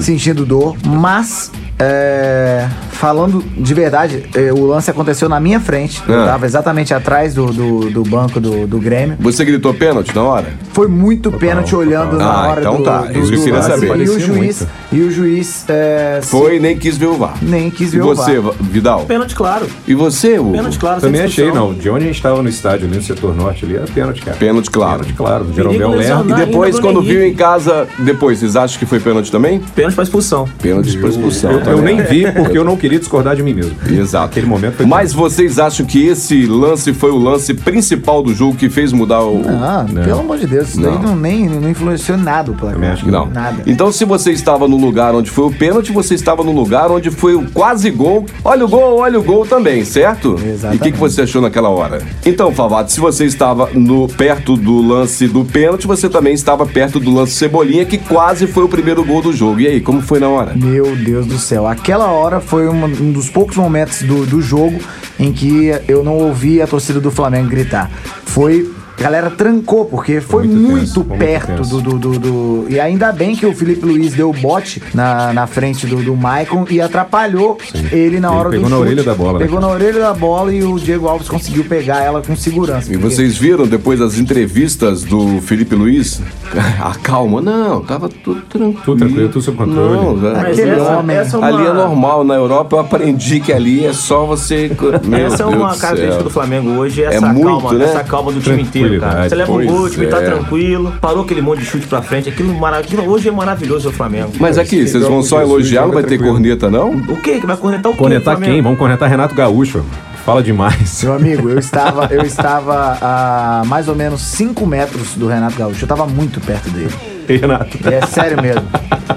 sentindo 0.02 0.46
dor, 0.46 0.76
mas 0.86 1.52
é, 1.79 2.67
falando 2.91 3.43
de 3.55 3.74
verdade, 3.74 4.24
é, 4.36 4.51
o 4.51 4.65
lance 4.65 4.89
aconteceu 4.89 5.29
na 5.29 5.39
minha 5.39 5.60
frente. 5.60 6.01
Eu 6.07 6.22
Ah. 6.22 6.25
tava 6.25 6.46
exatamente 6.46 6.93
atrás 6.93 7.34
do, 7.34 7.46
do, 7.53 7.89
do 7.91 8.03
banco 8.03 8.39
do, 8.39 8.65
do 8.65 8.79
Grêmio. 8.79 9.15
Você 9.19 9.46
gritou 9.46 9.74
pênalti 9.74 10.15
na 10.15 10.24
hora? 10.24 10.48
Foi 10.74 10.88
muito 10.88 11.31
pênalti 11.31 11.75
olhando 11.75 12.12
total. 12.12 12.27
na 12.27 12.34
Ah, 12.34 12.48
hora 12.50 12.62
então 12.62 12.77
do, 12.77 12.84
tá, 12.84 13.01
do, 13.01 13.19
isso 13.19 13.29
que 13.31 13.36
eu 13.38 13.43
queria 13.43 13.60
lance. 13.60 13.69
saber. 13.69 13.88
E 13.98 14.10
o 14.10 14.19
juiz, 14.19 14.36
muito. 14.62 14.67
e 14.91 15.01
o 15.01 15.12
juiz 15.12 15.65
é, 15.69 16.19
Foi 16.24 16.57
e 16.57 16.60
nem 16.60 16.77
quis 16.77 16.98
ver 16.98 17.07
o 17.07 17.13
VAR. 17.15 17.36
nem 17.41 17.69
quis 17.69 17.93
E 17.93 17.98
ver 17.98 18.03
o 18.03 18.05
você, 18.15 18.41
Vidal? 18.60 19.05
Pênalti, 19.05 19.36
claro. 19.36 19.67
E 19.88 19.93
você, 19.93 20.39
Hugo? 20.39 20.51
Pênalti, 20.53 20.79
claro. 20.79 21.01
Também 21.01 21.22
achei, 21.22 21.51
não. 21.51 21.74
De 21.74 21.89
onde 21.89 22.05
a 22.05 22.07
gente 22.07 22.22
tava 22.22 22.41
no 22.41 22.50
estádio, 22.50 22.88
ali 22.88 22.96
no 22.98 23.03
setor 23.03 23.36
norte 23.36 23.65
ali, 23.65 23.75
era 23.75 23.86
pênalti, 23.86 24.22
cara. 24.22 24.38
Pênalti, 24.38 24.69
claro. 24.72 25.00
Pênalti, 25.00 25.13
claro. 25.13 25.48
Jeromel 25.53 25.89
lerda. 25.91 26.31
E 26.41 26.46
depois, 26.46 26.79
quando 26.79 27.01
viu 27.01 27.24
em 27.25 27.34
casa, 27.34 27.88
depois, 28.00 28.39
vocês 28.39 28.55
acham 28.55 28.79
que 28.79 28.86
foi 28.86 29.00
pênalti 29.00 29.31
também? 29.31 29.60
Pênalti 29.75 29.93
pra 29.96 30.03
expulsão. 30.03 30.48
Pênalti 30.62 30.98
por 30.98 31.10
expulsão. 31.10 31.51
Eu 31.72 31.78
Exato. 31.78 31.90
Eu 31.90 31.96
nem 31.96 32.04
vi 32.04 32.32
porque 32.32 32.58
eu 32.58 32.64
não 32.64 32.76
queria 32.78 33.00
discordar 33.00 33.36
de 33.36 33.44
mim 33.44 33.54
mesmo. 33.54 33.76
Exato. 33.90 34.26
Aquele 34.26 34.46
momento 34.48 34.76
foi. 34.78 34.86
Mas 34.86 35.14
vocês 35.14 35.60
acham 35.60 35.86
que 35.86 36.06
esse 36.08 36.46
lance 36.46 36.94
foi 36.94 37.12
o 37.12 37.18
lance 37.18 37.54
principal 37.54 38.22
do 38.22 38.34
jogo 38.34 38.56
que 38.56 38.70
fez 38.70 38.92
mudar 38.92 39.22
o. 39.24 39.42
Ah, 39.48 39.86
pelo 39.94 40.20
amor 40.20 40.38
de 40.38 40.48
Deus, 40.48 40.70
isso 40.70 40.82
daí 40.82 40.94
Não. 40.94 41.02
não, 41.02 41.16
nem, 41.16 41.48
não 41.48 41.70
influenciou 41.70 42.18
nada 42.18 42.52
o 42.52 42.56
placar. 42.56 42.92
Acho 42.92 43.06
que 43.06 43.12
Não. 43.12 43.28
Nada. 43.28 43.64
Então, 43.66 43.92
se 43.92 44.06
você 44.06 44.32
estava 44.32 44.68
no 44.68 44.78
lugar 44.78 45.14
onde 45.16 45.30
foi 45.30 45.46
o 45.46 45.52
pênalti, 45.52 45.92
você 45.92 46.14
estava 46.14 46.44
no 46.44 46.52
lugar 46.52 46.92
onde 46.92 47.12
foi 47.12 47.36
o 47.36 47.50
quase 47.52 47.90
gol. 47.90 48.26
Olha 48.44 48.66
o 48.66 48.68
gol, 48.68 49.00
olha 49.00 49.20
o 49.20 49.24
gol 49.24 49.46
também, 49.46 49.84
certo? 49.84 50.38
E 50.40 50.44
o 50.44 50.50
Exatamente. 50.52 50.84
que, 50.84 50.92
que 50.92 50.98
você 50.98 51.22
achou 51.22 51.42
naquela 51.42 51.70
hora? 51.70 52.02
Então, 52.26 52.52
Favato, 52.52 52.92
se 52.92 53.00
você 53.00 53.26
estava 53.26 53.70
no, 53.74 54.08
perto 54.08 54.56
do 54.56 54.82
lance 54.82 55.28
do 55.28 55.44
pênalti, 55.44 55.88
você 55.88 56.10
também 56.10 56.34
estava 56.34 56.66
perto 56.66 57.00
do 57.00 57.14
lance 57.14 57.34
Cebolinha, 57.34 57.86
que 57.86 57.98
quase 57.98 58.48
foi 58.48 58.64
o 58.64 58.70
primeiro 58.70 59.04
gol 59.04 59.22
do 59.22 59.34
jogo. 59.34 59.60
E 59.60 59.68
aí, 59.68 59.82
como 59.82 60.02
foi 60.02 60.20
na 60.20 60.30
hora? 60.30 60.54
Meu 60.56 60.96
Deus 60.96 61.26
do 61.26 61.38
céu. 61.38 61.57
Aquela 61.66 62.08
hora 62.12 62.40
foi 62.42 62.68
uma- 62.68 62.88
um 62.88 63.12
dos 63.12 63.30
poucos 63.30 63.56
momentos 63.56 64.02
do, 64.04 64.26
do 64.26 64.42
jogo 64.42 64.80
em 65.18 65.32
que 65.32 65.72
eu 65.88 66.04
não 66.04 66.14
ouvi 66.16 66.62
a 66.62 66.68
torcida 66.68 67.00
do 67.00 67.10
Flamengo 67.10 67.50
gritar. 67.50 67.90
Foi. 68.26 68.70
A 68.98 69.04
galera 69.04 69.30
trancou, 69.30 69.86
porque 69.86 70.20
foi 70.20 70.48
muito 70.48 70.60
muito, 70.62 70.80
tenso, 70.80 70.94
foi 70.96 71.04
muito 71.06 71.20
perto 71.20 71.56
tenso. 71.58 71.82
do, 71.82 71.98
do, 71.98 72.20
do, 72.20 72.20
do- 72.20 72.66
E 72.70 72.80
ainda 72.80 73.12
bem 73.12 73.36
que 73.36 73.46
o 73.46 73.54
Felipe 73.54 73.86
Luiz 73.86 74.13
deu 74.13 74.34
bote 74.34 74.82
na, 74.94 75.32
na 75.34 75.46
frente 75.46 75.86
do, 75.86 75.98
do 75.98 76.16
Maicon 76.16 76.66
e 76.70 76.82
atrapalhou 76.82 77.58
ele 77.92 78.20
na 78.20 78.30
Ele 78.30 78.38
hora 78.38 78.50
pegou 78.50 78.66
do 78.66 78.70
na 78.72 78.75
chute. 78.77 78.88
orelha 78.88 79.04
da 79.04 79.13
bola, 79.13 79.34
né? 79.39 79.46
Pegou 79.46 79.60
na 79.62 79.68
orelha 79.68 80.00
da 80.00 80.13
bola 80.13 80.51
e 80.54 80.63
o 80.63 80.80
Diego 80.80 81.08
Alves 81.08 81.30
conseguiu 81.30 81.63
pegar 81.66 82.01
ela 82.04 82.22
com 82.24 82.36
segurança. 82.36 82.92
E 82.92 82.98
porque- 82.98 83.16
vocês 83.16 83.38
viram 83.38 83.68
depois 83.68 84.00
das 84.00 84.18
entrevistas 84.18 85.04
do 85.04 85.39
Felipe 85.42 85.75
Luiz? 85.75 86.20
Ah, 86.80 86.96
calma, 87.01 87.42
não, 87.42 87.82
tava 87.82 88.08
tudo 88.08 88.42
tranquilo. 88.42 88.82
Tudo 88.86 89.00
tranquilo, 89.00 89.30
tudo 89.30 89.42
sob 89.42 89.58
controle. 89.58 89.98
Não, 89.98 90.16
Mas 90.16 90.54
Aquele 90.60 90.72
essa, 90.72 90.98
homem. 90.98 91.18
essa 91.18 91.36
é 91.36 91.39
uma, 91.39 91.48
Ali 91.48 91.68
é 91.68 91.74
normal, 91.74 92.24
na 92.24 92.36
Europa 92.36 92.75
eu 92.75 92.80
aprendi 92.80 93.39
que 93.42 93.51
ali 93.51 93.86
é 93.86 93.92
só 93.94 94.25
você. 94.25 94.72
Meu 95.04 95.25
Essa 95.25 95.44
é 95.44 95.46
uma 95.46 95.74
do 95.74 95.77
característica 95.80 96.13
céu. 96.16 96.24
do 96.24 96.30
Flamengo 96.30 96.70
hoje, 96.72 97.04
essa 97.04 97.25
É 97.27 97.34
muito, 97.34 97.48
calma, 97.48 97.74
né? 97.74 97.86
essa 97.86 98.04
calma 98.04 98.32
do 98.32 98.39
time 98.39 98.62
inteiro, 98.62 98.87
cara. 99.00 99.27
Tranquilidade. 99.27 99.29
Você 99.29 99.36
leva 99.36 99.51
um 99.51 99.56
Pois 99.56 99.67
gol, 99.67 99.79
o 99.82 99.89
time 99.89 100.08
tá 100.08 100.17
é. 100.17 100.22
tranquilo, 100.25 100.94
parou 101.01 101.24
aquele 101.24 101.41
monte 101.41 101.60
de 101.60 101.65
chute 101.65 101.88
pra 101.88 102.01
frente, 102.01 102.29
aquilo, 102.29 102.53
mara- 102.53 102.77
aquilo 102.79 103.10
hoje 103.10 103.27
é 103.29 103.32
maravilhoso 103.32 103.89
o 103.89 103.91
Flamengo. 103.91 104.32
Mas 104.39 104.58
aqui, 104.58 104.88
vocês 104.88 105.03
vão 105.03 105.22
só 105.22 105.38
Jesus, 105.39 105.51
elogiar, 105.53 105.82
não 105.86 105.94
vai 105.94 106.03
ter 106.03 106.10
tranquilo. 106.10 106.32
corneta, 106.34 106.70
não? 106.70 106.89
O 106.91 107.17
que? 107.22 107.39
Que 107.39 107.46
vai 107.48 107.58
cornetar 107.58 107.91
o 107.91 107.96
quê? 107.96 108.00
Cornetar 108.00 108.39
quem? 108.39 108.62
Vamos 108.62 108.77
cornetar 108.79 109.10
Renato 109.10 109.36
Gaúcho. 109.36 109.84
Fala 110.25 110.44
demais. 110.44 111.03
Meu 111.03 111.13
amigo, 111.13 111.50
eu 111.50 111.58
estava, 111.58 112.06
eu 112.13 112.22
estava 112.24 112.98
a 113.01 113.63
mais 113.65 113.88
ou 113.88 113.96
menos 113.96 114.20
5 114.22 114.65
metros 114.65 115.13
do 115.15 115.25
Renato 115.27 115.56
Gaúcho. 115.58 115.82
Eu 115.84 115.86
estava 115.86 116.06
muito 116.06 116.41
perto 116.41 116.70
dele. 116.70 116.94
Renato. 117.27 117.77
É 117.88 118.06
sério 118.06 118.41
mesmo. 118.41 118.63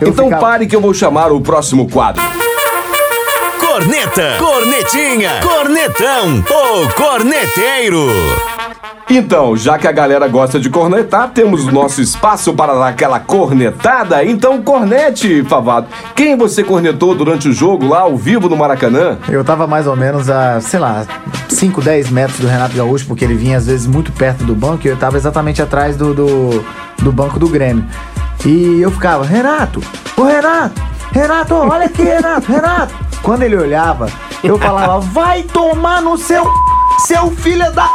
Eu 0.00 0.08
então 0.10 0.26
ficava- 0.26 0.40
pare 0.40 0.66
que 0.68 0.76
eu 0.76 0.80
vou 0.80 0.94
chamar 0.94 1.32
o 1.32 1.40
próximo 1.40 1.88
quadro. 1.90 2.22
Corneta, 3.58 4.36
cornetinha, 4.38 5.40
cornetão, 5.42 6.38
o 6.48 6.92
corneteiro. 6.94 8.06
Então, 9.12 9.56
já 9.56 9.76
que 9.76 9.88
a 9.88 9.92
galera 9.92 10.28
gosta 10.28 10.60
de 10.60 10.70
cornetar, 10.70 11.30
temos 11.30 11.66
nosso 11.66 12.00
espaço 12.00 12.54
para 12.54 12.74
dar 12.74 12.86
aquela 12.86 13.18
cornetada. 13.18 14.24
Então, 14.24 14.62
cornete, 14.62 15.42
Favado. 15.42 15.88
Quem 16.14 16.36
você 16.36 16.62
cornetou 16.62 17.12
durante 17.12 17.48
o 17.48 17.52
jogo 17.52 17.88
lá 17.88 18.02
ao 18.02 18.16
vivo 18.16 18.48
no 18.48 18.56
Maracanã? 18.56 19.18
Eu 19.28 19.44
tava 19.44 19.66
mais 19.66 19.88
ou 19.88 19.96
menos 19.96 20.30
a, 20.30 20.60
sei 20.60 20.78
lá, 20.78 21.04
5, 21.48 21.82
10 21.82 22.10
metros 22.10 22.38
do 22.38 22.46
Renato 22.46 22.76
Gaúcho, 22.76 23.04
porque 23.06 23.24
ele 23.24 23.34
vinha 23.34 23.58
às 23.58 23.66
vezes 23.66 23.84
muito 23.84 24.12
perto 24.12 24.44
do 24.44 24.54
banco 24.54 24.86
e 24.86 24.90
eu 24.90 24.96
tava 24.96 25.16
exatamente 25.16 25.60
atrás 25.60 25.96
do, 25.96 26.14
do, 26.14 26.64
do 26.98 27.10
banco 27.10 27.36
do 27.36 27.48
Grêmio. 27.48 27.84
E 28.46 28.80
eu 28.80 28.92
ficava, 28.92 29.24
Renato, 29.24 29.82
ô 30.16 30.22
Renato, 30.22 30.80
Renato, 31.10 31.54
olha 31.54 31.86
aqui, 31.86 32.02
Renato, 32.02 32.50
Renato. 32.50 32.94
Quando 33.24 33.42
ele 33.42 33.56
olhava, 33.56 34.06
eu 34.44 34.56
falava, 34.56 35.00
vai 35.00 35.42
tomar 35.42 36.00
no 36.00 36.16
seu 36.16 36.48
seu 37.06 37.30
filho 37.30 37.70
da. 37.72 37.88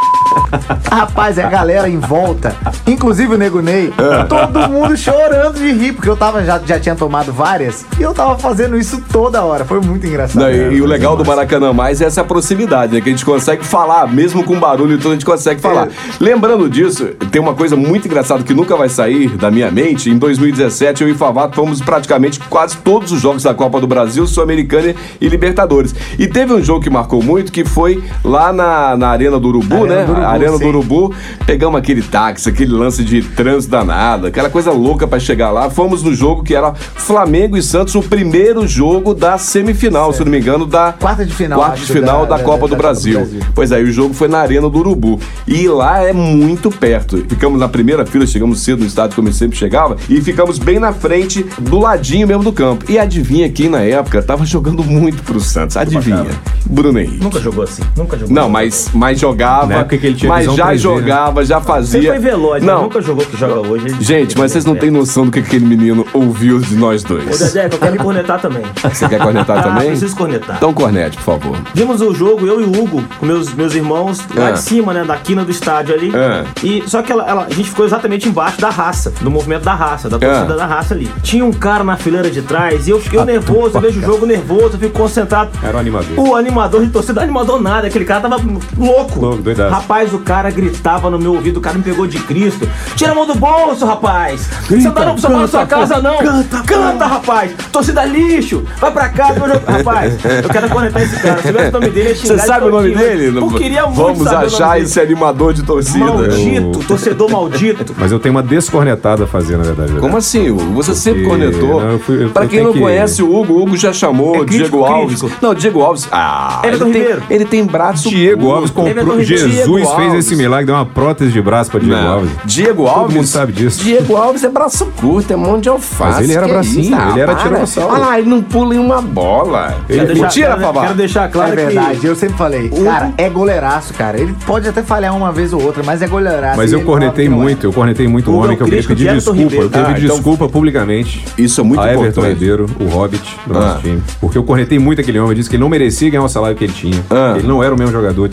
Rapaz, 0.89 1.38
a 1.39 1.50
galera 1.50 1.89
em 1.89 2.00
volta, 2.00 2.56
inclusive 2.88 3.34
o 3.34 3.38
Nego 3.38 3.62
Ney, 3.62 3.94
todo 4.30 4.70
mundo 4.70 4.96
chorando 4.98 5.60
de 5.60 5.72
rir, 5.72 5.94
porque 5.94 6.10
eu 6.10 6.15
tava, 6.15 6.44
já, 6.44 6.60
já 6.65 6.80
tinha 6.80 6.96
tomado 6.96 7.32
várias, 7.32 7.86
e 8.00 8.01
eu 8.01 8.13
tava 8.13 8.38
fazendo 8.38 8.77
isso 8.77 9.04
toda 9.12 9.44
hora. 9.44 9.65
Foi 9.65 9.82
muito 9.82 10.06
engraçado. 10.06 10.42
Não, 10.42 10.51
e, 10.51 10.75
e 10.75 10.82
o 10.82 10.86
legal 10.86 11.15
do 11.18 11.25
Maracanã 11.25 11.74
Mais 11.74 12.01
é 12.01 12.06
essa 12.06 12.24
proximidade, 12.24 12.93
né? 12.93 13.02
Que 13.02 13.10
a 13.10 13.12
gente 13.12 13.26
consegue 13.26 13.65
falar, 13.65 14.08
mesmo 14.08 14.43
com 14.43 14.60
barulho 14.60 14.95
e 14.95 14.98
tudo, 14.98 15.10
a 15.10 15.13
gente 15.13 15.26
consegue 15.26 15.60
falar. 15.62 15.89
Lembrando 16.19 16.69
disso, 16.69 17.08
tem 17.32 17.41
uma 17.41 17.54
coisa 17.54 17.76
muito 17.76 18.08
engraçada 18.08 18.43
que 18.43 18.54
nunca 18.54 18.76
vai 18.76 18.89
sair 18.89 19.30
da 19.30 19.52
minha 19.52 19.71
mente. 19.71 20.10
Em 20.10 20.17
2017, 20.17 21.04
eu 21.04 21.10
e 21.10 21.13
Favato 21.13 21.56
fomos 21.56 21.82
praticamente 21.82 22.39
quase 22.50 22.78
todos 22.78 23.12
os 23.12 23.21
jogos 23.21 23.43
da 23.43 23.54
Copa 23.54 23.80
do 23.80 23.88
Brasil, 23.88 24.26
Sul-Americana 24.28 24.95
e 25.19 25.28
Libertadores. 25.28 25.93
E 26.17 26.28
teve 26.28 26.54
um 26.54 26.63
jogo 26.63 26.82
que 26.82 26.89
marcou 26.89 27.21
muito, 27.21 27.52
que 27.52 27.65
foi 27.65 28.04
lá 28.24 28.52
na, 28.54 28.95
na 28.98 29.10
Arena 29.10 29.39
do 29.39 29.48
Urubu, 29.48 29.84
Arena 29.84 29.95
né? 29.95 30.06
do 30.06 30.12
Urubu, 30.12 30.25
Arena 30.30 30.52
do 30.54 30.58
sim. 30.60 30.66
Urubu. 30.66 31.14
Pegamos 31.46 31.78
aquele 31.80 32.02
táxi, 32.02 32.50
aquele 32.50 32.72
lance 32.74 33.04
de 33.04 33.22
trânsito 33.22 33.72
danado, 33.72 34.28
aquela 34.28 34.50
coisa 34.50 34.72
louca 34.72 35.08
pra 35.08 35.20
chegar 35.20 35.52
lá. 35.52 35.70
Fomos 35.70 36.02
no 36.04 36.14
jogo 36.14 36.44
que 36.44 36.56
era 36.56 36.74
Flamengo 36.74 37.58
e 37.58 37.62
Santos, 37.64 37.94
o 37.96 38.02
primeiro 38.02 38.68
jogo 38.68 39.14
da 39.14 39.38
semifinal, 39.38 40.12
se 40.14 40.22
eu 40.22 40.26
não 40.26 40.32
me 40.32 40.40
engano, 40.40 40.66
da 40.66 40.94
Quarta 40.94 41.26
de 41.26 41.34
final, 41.34 41.60
quarta 41.60 41.78
de 41.80 41.86
final 41.86 42.26
da, 42.26 42.38
da- 42.38 42.44
Copa 42.44 42.62
da- 42.62 42.68
do 42.68 42.72
da 42.72 42.78
Brasil. 42.78 43.14
Do 43.14 43.20
Brasil. 43.26 43.42
Pois 43.54 43.72
aí, 43.72 43.84
o 43.84 43.92
jogo 43.92 44.14
foi 44.14 44.28
na 44.28 44.40
Arena 44.40 44.70
do 44.70 44.78
Urubu. 44.80 45.20
E 45.48 45.68
lá 45.68 46.02
é 46.04 46.14
muito 46.14 46.70
perto. 46.72 47.18
Ficamos 47.28 47.60
na 47.60 47.68
primeira 47.68 48.06
fila, 48.06 48.26
chegamos 48.26 48.60
cedo 48.62 48.80
no 48.80 48.86
estádio, 48.86 49.16
como 49.16 49.32
sempre 49.34 49.58
chegava, 49.58 49.98
e 50.10 50.22
ficamos 50.22 50.58
bem 50.60 50.80
na 50.80 50.94
frente, 50.94 51.46
do 51.60 51.80
ladinho 51.80 52.28
mesmo 52.28 52.44
do 52.44 52.52
campo. 52.54 52.86
E 52.90 52.98
adivinha 52.98 53.50
quem 53.50 53.70
na 53.70 53.82
época 53.82 54.22
tava 54.22 54.46
jogando 54.46 54.84
muito 54.84 55.22
pro 55.24 55.40
Santos? 55.40 55.78
Adivinha? 55.78 56.26
Bruno 56.66 57.00
Henrique. 57.00 57.24
Nunca 57.24 57.40
jogou 57.40 57.64
assim, 57.64 57.84
nunca 57.96 58.18
jogou. 58.18 58.34
Não, 58.34 58.50
mas, 58.50 58.90
mas 58.94 59.20
jogava, 59.20 59.68
Na 59.68 59.76
época 59.80 59.98
que 59.98 60.08
ele 60.08 60.14
tinha 60.15 60.30
mas 60.30 60.45
já 60.45 60.65
3D, 60.67 60.71
né? 60.71 60.78
jogava, 60.78 61.45
já 61.45 61.60
Você 61.60 61.65
fazia. 61.67 62.10
foi 62.12 62.19
veloz, 62.19 62.63
não, 62.63 62.73
mas 62.75 62.84
nunca 62.84 63.01
jogou 63.01 63.23
o 63.23 63.28
que 63.28 63.38
joga 63.38 63.67
hoje. 63.67 63.88
Ele- 63.88 64.01
gente, 64.04 64.38
mas 64.38 64.51
vocês 64.51 64.65
não 64.65 64.75
têm 64.75 64.89
noção 64.91 65.25
do 65.25 65.32
que 65.32 65.39
aquele 65.39 65.65
menino 65.65 66.06
ouviu 66.13 66.60
de 66.60 66.75
nós 66.75 67.04
Ô, 67.06 67.08
dois. 67.10 67.39
Dedé, 67.39 67.65
eu 67.75 67.80
quero 67.80 67.91
me 67.93 67.97
cornetar 67.99 68.39
também. 68.41 68.63
Você 68.84 69.08
quer 69.08 69.19
cornetar 69.19 69.60
Ah, 69.60 69.63
também? 69.63 69.88
preciso 69.89 70.15
cornetar. 70.15 70.56
Então 70.58 70.73
cornete, 70.73 71.17
por 71.17 71.23
favor. 71.23 71.58
Vimos 71.73 72.01
o 72.01 72.13
jogo, 72.13 72.45
eu 72.45 72.62
e 72.62 72.63
o 72.63 72.69
Hugo, 72.69 73.04
com 73.19 73.25
meus, 73.25 73.54
meus 73.54 73.73
irmãos, 73.75 74.19
lá 74.36 74.49
Ah. 74.49 74.51
de 74.51 74.60
cima, 74.60 74.93
né, 74.93 75.04
da 75.04 75.15
quina 75.17 75.43
do 75.43 75.51
estádio 75.51 75.93
ali. 75.95 76.12
Ah. 76.15 76.43
E 76.63 76.84
só 76.88 77.01
que 77.01 77.12
ela, 77.12 77.28
ela- 77.28 77.45
a 77.49 77.54
gente 77.54 77.69
ficou 77.69 77.86
exatamente 77.86 78.28
embaixo 78.28 78.60
da 78.62 78.69
raça, 78.69 79.12
do 79.21 79.30
movimento 79.32 79.63
da 79.63 79.73
raça, 79.73 80.10
da 80.10 80.17
torcida 80.19 80.54
Ah. 80.54 80.58
da 80.58 80.65
raça 80.65 80.93
ali. 80.93 81.10
Tinha 81.23 81.43
um 81.45 81.51
cara 81.54 81.84
na 81.84 81.97
fileira 81.97 82.30
de 82.30 82.41
trás 82.41 82.88
e 82.88 82.91
eu 82.91 82.99
fiquei 82.99 83.23
nervoso, 83.23 83.78
eu 83.78 83.82
vejo 83.82 83.99
o 83.99 84.04
jogo 84.04 84.25
nervoso, 84.25 84.71
eu 84.75 84.80
fico 84.80 84.93
concentrado. 84.99 85.51
Era 85.63 85.78
o 85.78 85.80
animador. 85.80 86.19
O 86.19 86.36
animador 86.36 86.84
de 86.86 86.89
torcida, 86.91 87.21
animador 87.21 87.62
nada, 87.62 87.88
aquele 87.88 88.06
cara 88.06 88.21
tava 88.21 88.38
louco. 88.78 89.19
Louco, 89.19 89.41
doidaço. 89.41 89.73
Rapaz, 89.73 89.94
o 90.13 90.19
cara 90.19 90.49
gritava 90.49 91.10
no 91.10 91.17
meu 91.19 91.34
ouvido, 91.34 91.58
o 91.58 91.62
cara 91.62 91.77
me 91.77 91.84
pegou 91.84 92.05
de 92.08 92.19
Cristo. 92.19 92.67
Tira 92.95 93.12
a 93.12 93.15
mão 93.15 93.25
do 93.25 93.36
bolso, 93.36 93.86
rapaz. 93.86 94.49
Você 94.67 94.77
não 94.77 94.91
tá 94.91 95.05
no 95.05 95.13
você 95.17 95.27
não 95.27 95.36
tá 95.36 95.41
na 95.41 95.47
sua 95.47 95.65
casa, 95.65 96.01
não. 96.01 96.17
Canta, 96.65 97.05
rapaz. 97.05 97.51
Torcida 97.71 98.05
lixo. 98.05 98.63
Vai 98.79 98.91
pra 98.91 99.10
casa, 99.10 99.39
meu 99.39 99.47
jogo. 99.49 99.62
Rapaz, 99.65 100.13
eu 100.43 100.49
quero 100.49 100.69
conectar 100.69 101.01
esse 101.01 101.19
cara. 101.21 101.41
Se 101.41 101.47
tivesse 101.47 101.69
o 101.69 101.71
nome 101.73 101.89
dele, 101.89 102.15
Você 102.15 102.34
ele 102.34 102.41
sabe 102.41 102.65
o 102.65 102.71
nome 102.71 102.95
dele? 102.95 103.38
Eu 103.38 103.49
queria 103.51 103.84
muito 103.86 103.95
Vamos 103.97 104.27
achar 104.27 104.73
dele. 104.73 104.86
esse 104.86 104.99
animador 104.99 105.53
de 105.53 105.63
torcida. 105.63 106.05
Maldito, 106.05 106.79
torcedor 106.88 107.29
maldito. 107.31 107.95
Mas 107.97 108.12
eu 108.12 108.19
tenho 108.19 108.34
uma 108.36 108.43
descornetada 108.43 109.23
a 109.23 109.27
fazer, 109.27 109.58
na 109.58 109.63
verdade. 109.63 109.93
Como 109.99 110.17
assim, 110.17 110.49
Hugo? 110.49 110.73
Você 110.73 110.93
sempre 110.95 111.23
Porque- 111.23 111.45
cornetou. 111.45 111.81
não, 111.81 111.91
eu 111.91 111.99
fui- 111.99 112.23
eu- 112.25 112.29
pra 112.29 112.47
quem 112.47 112.63
não 112.63 112.73
que- 112.73 112.79
conhece 112.79 113.21
o 113.23 113.36
Hugo, 113.36 113.53
o 113.53 113.62
Hugo 113.63 113.77
já 113.77 113.91
chamou 113.93 114.36
É 114.36 114.39
o 114.39 114.45
crítico, 114.45 114.69
Diego 114.77 114.86
Alves. 114.86 115.21
crítico. 115.21 115.39
Não, 115.45 115.53
Diego 115.53 115.81
Alves. 115.81 116.08
Ah, 116.12 116.62
Everton 116.63 116.88
ele 116.88 116.93
tem, 117.05 117.17
ele 117.29 117.45
tem 117.45 117.65
braço 117.65 118.10
Diego. 118.10 118.51
Alves 118.51 118.71
comprou. 118.71 119.17
Ribeiro. 119.17 119.85
Jesus 119.86 119.95
Diego 119.95 119.95
fez 119.95 120.10
Alves. 120.12 120.26
esse 120.26 120.36
milagre, 120.36 120.65
deu 120.65 120.76
uma 120.76 120.86
prótese 120.86 121.32
de 121.32 121.41
braço 121.41 121.71
pra 121.71 121.80
Diego 121.80 121.95
Não. 122.02 122.12
Alves. 122.13 122.32
Diego 122.45 122.88
Alves. 122.88 123.15
mundo 123.15 123.28
sabe 123.28 123.52
disso. 123.54 123.84
Diego 123.84 124.15
Alves 124.15 124.43
é 124.43 124.50
braço 124.50 124.86
curto, 124.98 125.32
é 125.32 125.36
mão 125.36 125.60
de 125.60 125.69
alface. 125.69 126.15
Mas 126.15 126.24
ele 126.24 126.34
era 126.34 126.48
bracinho, 126.48 126.82
isso? 126.82 126.95
Ah, 126.95 127.10
ele 127.12 127.19
era 127.21 127.36
tiranossauro. 127.36 127.93
Olha 127.93 128.06
lá, 128.06 128.19
ele 128.19 128.30
não 128.30 128.41
pula 128.41 128.76
em 128.76 128.80
uma 128.80 129.02
bola. 129.02 129.76
Ele- 129.89 130.06
Quero 130.06 130.21
Mentira, 130.21 130.48
deixar, 130.56 130.60
Fabá. 130.60 130.82
quero 130.82 130.93
deixar 130.95 131.30
claro 131.32 131.54
é 131.54 131.56
verdade, 131.56 132.00
que... 132.00 132.06
eu 132.08 132.15
sempre 132.15 132.38
falei, 132.38 132.69
cara, 132.69 133.13
é 133.17 133.30
goleiraço, 133.30 133.93
cara. 133.93 134.19
Ele 134.19 134.36
pode 134.45 134.67
até 134.67 134.82
falhar 134.84 135.15
uma 135.15 135.32
vez 135.32 135.54
ou 135.54 135.62
outra, 135.62 135.84
mas 135.84 136.02
é 136.02 136.08
goleiraço. 136.08 136.58
Mas 136.58 136.71
eu 136.71 136.80
ele 136.80 136.86
cornetei 136.86 137.26
é. 137.26 137.30
muito, 137.30 137.65
eu 137.65 137.74
cornetei 137.74 138.08
muito 138.08 138.30
é 138.32 138.34
homem 138.34 138.52
o 138.54 138.58
que 138.58 138.63
eu 138.63 138.67
queria 138.67 138.84
pedir 138.84 139.13
desculpa. 139.13 139.39
Eu 139.41 139.43
Ribeiro. 139.50 139.69
queria 139.69 139.86
Ah, 139.86 139.89
pedir 139.93 140.06
então- 140.06 140.15
desculpa 140.17 140.50
publicamente. 140.50 141.26
Isso 141.38 141.62
é 141.62 141.63
muito 141.63 141.80
a 141.82 141.88
Everton 141.88 142.08
importante. 142.21 142.34
Ribeiro, 142.34 142.65
o 142.80 142.86
Hobbit 142.86 143.38
do 143.48 143.54
nosso 143.54 143.78
Ah. 143.78 143.80
time. 143.82 144.02
Porque 144.19 144.38
eu 144.38 144.43
cornetei 144.43 144.80
muito 144.80 145.02
aquele 145.02 145.19
homem, 145.19 145.32
eu 145.32 145.36
disse 145.36 145.50
que 145.50 145.56
ele 145.56 145.62
não 145.63 145.69
merecia 145.69 146.10
ganhar 146.10 146.24
o 146.24 146.30
salário 146.30 146.56
que 146.56 146.63
ele 146.63 146.74
tinha. 146.74 147.04
Ah. 147.10 147.34
Ele 147.38 147.48
não 147.48 147.63
era 147.63 147.74
o 147.74 147.78
mesmo 147.78 147.91
jogador 147.91 148.30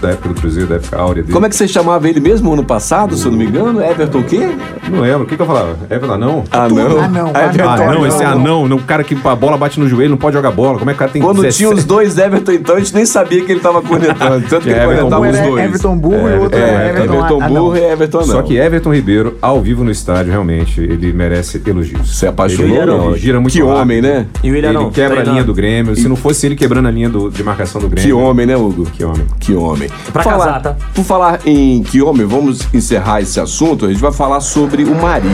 da 0.00 0.10
época 0.10 0.28
do 0.28 0.34
Cruzeiro, 0.34 0.68
da 0.68 0.76
a 0.76 0.78
áurea 0.92 1.22
dele. 1.22 1.32
Como 1.32 1.46
é 1.46 1.48
que 1.48 1.56
você 1.56 1.66
chamava 1.68 2.08
ele 2.08 2.20
mesmo 2.20 2.52
ano 2.52 2.64
passado, 2.64 3.16
se 3.16 3.24
eu 3.26 3.30
não 3.32 3.38
me 3.38 3.46
engano? 3.46 3.80
Everton 3.82 4.18
o 4.18 4.24
quê? 4.24 4.48
Não 4.90 5.00
lembro. 5.00 5.22
O 5.22 5.26
que, 5.26 5.36
que 5.36 5.42
eu 5.42 5.46
falava? 5.46 5.76
Everton 5.90 6.12
Anão? 6.14 6.44
Ah, 6.50 6.68
não. 6.68 7.00
Anão, 7.02 7.28
Everton 7.28 7.68
Ah, 7.68 7.74
Anão. 7.74 7.94
não, 7.94 8.06
esse 8.06 8.22
é 8.22 8.26
anão, 8.26 8.68
não, 8.68 8.76
o 8.76 8.82
cara 8.82 9.04
que 9.04 9.16
a 9.24 9.34
bola 9.36 9.56
bate 9.56 9.78
no 9.80 9.88
joelho 9.88 10.10
não 10.10 10.16
pode 10.16 10.34
jogar 10.36 10.50
bola. 10.50 10.78
Como 10.78 10.90
é 10.90 10.94
que 10.94 10.96
o 10.96 10.98
cara 10.98 11.10
tem 11.10 11.22
Quando 11.22 11.42
17? 11.42 11.56
tinha 11.58 11.70
os 11.70 11.84
dois 11.84 12.16
Everton, 12.18 12.52
então, 12.52 12.76
a 12.76 12.78
gente 12.78 12.94
nem 12.94 13.04
sabia 13.06 13.44
que 13.44 13.52
ele 13.52 13.60
tava 13.60 13.80
cornetando. 13.82 14.44
Tanto 14.48 14.62
que 14.62 14.70
ele 14.70 14.78
É, 14.78 14.84
Everton 14.84 15.08
cornetava 15.10 15.22
Um 15.26 15.30
os 15.30 15.36
era 15.36 15.48
dois. 15.48 15.64
Everton 15.64 15.96
Burro 15.98 16.28
e 16.28 16.32
o 16.38 16.42
outro 16.42 16.58
É, 16.58 16.62
é 16.62 16.88
Everton, 16.90 17.14
Everton 17.14 17.42
Anão. 17.42 17.54
Burro 17.62 17.76
e 17.76 17.80
Everton 17.84 18.18
não. 18.18 18.26
Só 18.26 18.42
que 18.42 18.56
Everton 18.56 18.94
Ribeiro, 18.94 19.36
ao 19.40 19.60
vivo 19.60 19.84
no 19.84 19.90
estádio, 19.90 20.30
realmente, 20.32 20.80
ele 20.80 21.12
merece 21.12 21.60
elogios. 21.66 22.16
Você 22.16 22.26
apaixonou, 22.26 22.76
Ele, 22.76 22.86
não? 22.86 23.10
ele 23.10 23.18
gira 23.18 23.40
muito 23.40 23.52
Que 23.52 23.60
rápido. 23.60 23.76
homem, 23.80 24.02
né? 24.02 24.26
E 24.42 24.48
Ele 24.48 24.72
não, 24.72 24.90
quebra 24.90 25.20
a 25.20 25.24
linha 25.24 25.44
do 25.44 25.54
Grêmio. 25.54 25.94
Se 25.96 26.08
não 26.08 26.16
fosse 26.16 26.46
ele 26.46 26.54
quebrando 26.56 26.86
a 26.88 26.90
linha 26.90 27.08
do- 27.08 27.30
de 27.30 27.42
marcação 27.42 27.80
do 27.80 27.88
Grêmio. 27.88 28.08
Que 28.08 28.12
homem, 28.12 28.46
né, 28.46 28.56
Hugo? 28.56 28.84
Que 28.92 29.04
homem. 29.04 29.26
Que 29.40 29.54
homem. 29.54 29.88
Pra 30.12 30.22
Falar- 30.22 30.46
casar, 30.46 30.62
tá? 30.62 30.71
Por 30.94 31.04
falar 31.04 31.40
em 31.46 31.82
homem, 32.02 32.26
vamos 32.26 32.60
encerrar 32.72 33.20
esse 33.20 33.40
assunto. 33.40 33.86
A 33.86 33.88
gente 33.88 34.00
vai 34.00 34.12
falar 34.12 34.40
sobre 34.40 34.84
o 34.84 34.94
Mari. 34.94 35.28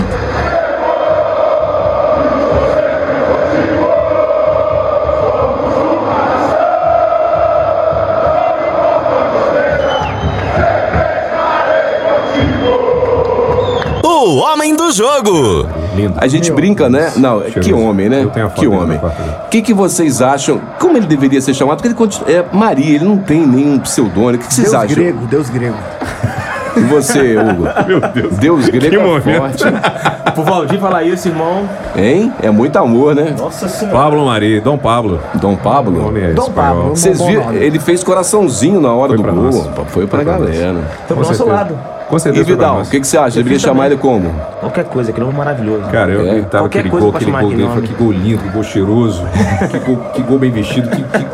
Do 14.88 14.92
jogo. 14.92 15.66
Lindo. 15.94 16.14
A 16.16 16.26
gente 16.26 16.50
brinca, 16.52 16.88
né? 16.88 17.12
Não, 17.16 17.40
que 17.40 17.72
homem, 17.72 18.08
né? 18.08 18.22
Eu 18.22 18.30
tenho 18.30 18.46
a 18.46 18.48
foto 18.48 18.60
Que 18.60 18.66
homem. 18.66 18.94
no 18.94 18.98
quarto 19.00 19.18
dele. 19.22 19.36
O 19.46 19.48
que, 19.48 19.62
que 19.62 19.74
vocês 19.74 20.22
acham? 20.22 20.60
Como 20.78 20.96
ele 20.96 21.06
deveria 21.06 21.40
ser 21.40 21.54
chamado? 21.54 21.76
Porque 21.76 21.88
ele 21.88 21.94
continua, 21.94 22.30
é 22.30 22.44
Maria, 22.52 22.96
ele 22.96 23.04
não 23.04 23.18
tem 23.18 23.46
nenhum 23.46 23.78
pseudônimo. 23.78 24.36
O 24.36 24.38
que, 24.38 24.46
que 24.48 24.54
vocês 24.54 24.70
Deus 24.70 24.82
acham? 24.82 24.94
grego, 24.96 25.26
Deus 25.26 25.50
grego. 25.50 25.76
E 26.76 26.80
você, 26.80 27.36
Hugo? 27.36 27.64
Meu 27.88 28.00
Deus. 28.00 28.36
Deus 28.38 28.66
grego 28.68 28.88
Que 28.90 28.96
é 28.96 29.04
momento. 29.04 29.38
forte. 29.38 29.64
Pro 30.34 30.44
Valdir 30.44 30.78
falar 30.78 31.02
isso, 31.02 31.26
irmão. 31.28 31.68
Hein? 31.96 32.32
É 32.40 32.50
muito 32.50 32.76
amor, 32.78 33.14
né? 33.14 33.34
Nossa 33.36 33.68
senhora. 33.68 33.98
Pablo 33.98 34.24
Mari, 34.26 34.60
Dom 34.60 34.78
Pablo. 34.78 35.18
Dom 35.34 35.54
O 35.54 35.56
Pablo. 35.56 36.06
homem 36.06 36.22
é 36.22 36.32
Dom 36.32 36.42
espanhol. 36.44 36.74
Pablo. 36.76 36.90
Vocês 36.90 37.20
viram? 37.20 37.44
nome. 37.46 37.58
Ele 37.58 37.80
fez 37.80 38.04
coraçãozinho 38.04 38.80
na 38.80 38.92
hora 38.92 39.16
Foi 39.16 39.16
do 39.16 39.22
gol. 39.32 39.52
Foi 39.52 39.70
pra 39.72 39.84
Foi 39.86 40.06
pra 40.06 40.22
galera. 40.22 40.76
Tô 41.08 41.14
Com 41.14 41.20
pro 41.20 41.28
nosso 41.30 41.44
lado. 41.44 41.76
Com 42.08 42.16
E 42.16 42.20
certeza 42.20 42.44
pra 42.46 42.54
Vidal, 42.54 42.80
o 42.80 42.86
que, 42.90 43.00
que 43.00 43.06
você 43.06 43.18
acha? 43.18 43.36
Deveria 43.36 43.58
fiz 43.58 43.62
chamar 43.62 43.86
ele 43.86 43.96
como? 43.98 44.30
Qualquer 44.60 44.84
coisa, 44.86 45.10
aquele 45.10 45.28
é 45.28 45.32
maravilhoso. 45.32 45.84
Cara, 45.90 46.10
eu 46.12 46.26
É. 46.26 46.30
gritava 46.36 46.64
Qualquer 46.64 46.78
aquele 46.80 46.90
gol, 46.90 47.10
aquele 47.14 47.30
gol 47.30 47.50
dele, 47.50 47.86
que 47.88 47.94
gol 47.94 48.12
lindo, 48.12 48.42
que 48.42 48.48
gol 48.48 48.62
cheiroso, 48.62 49.22
que, 49.70 49.78
gol, 49.80 49.96
que 50.14 50.22
gol 50.22 50.38
bem 50.38 50.50
vestido, 50.50 50.88
que- 50.88 51.02
que 51.02 51.26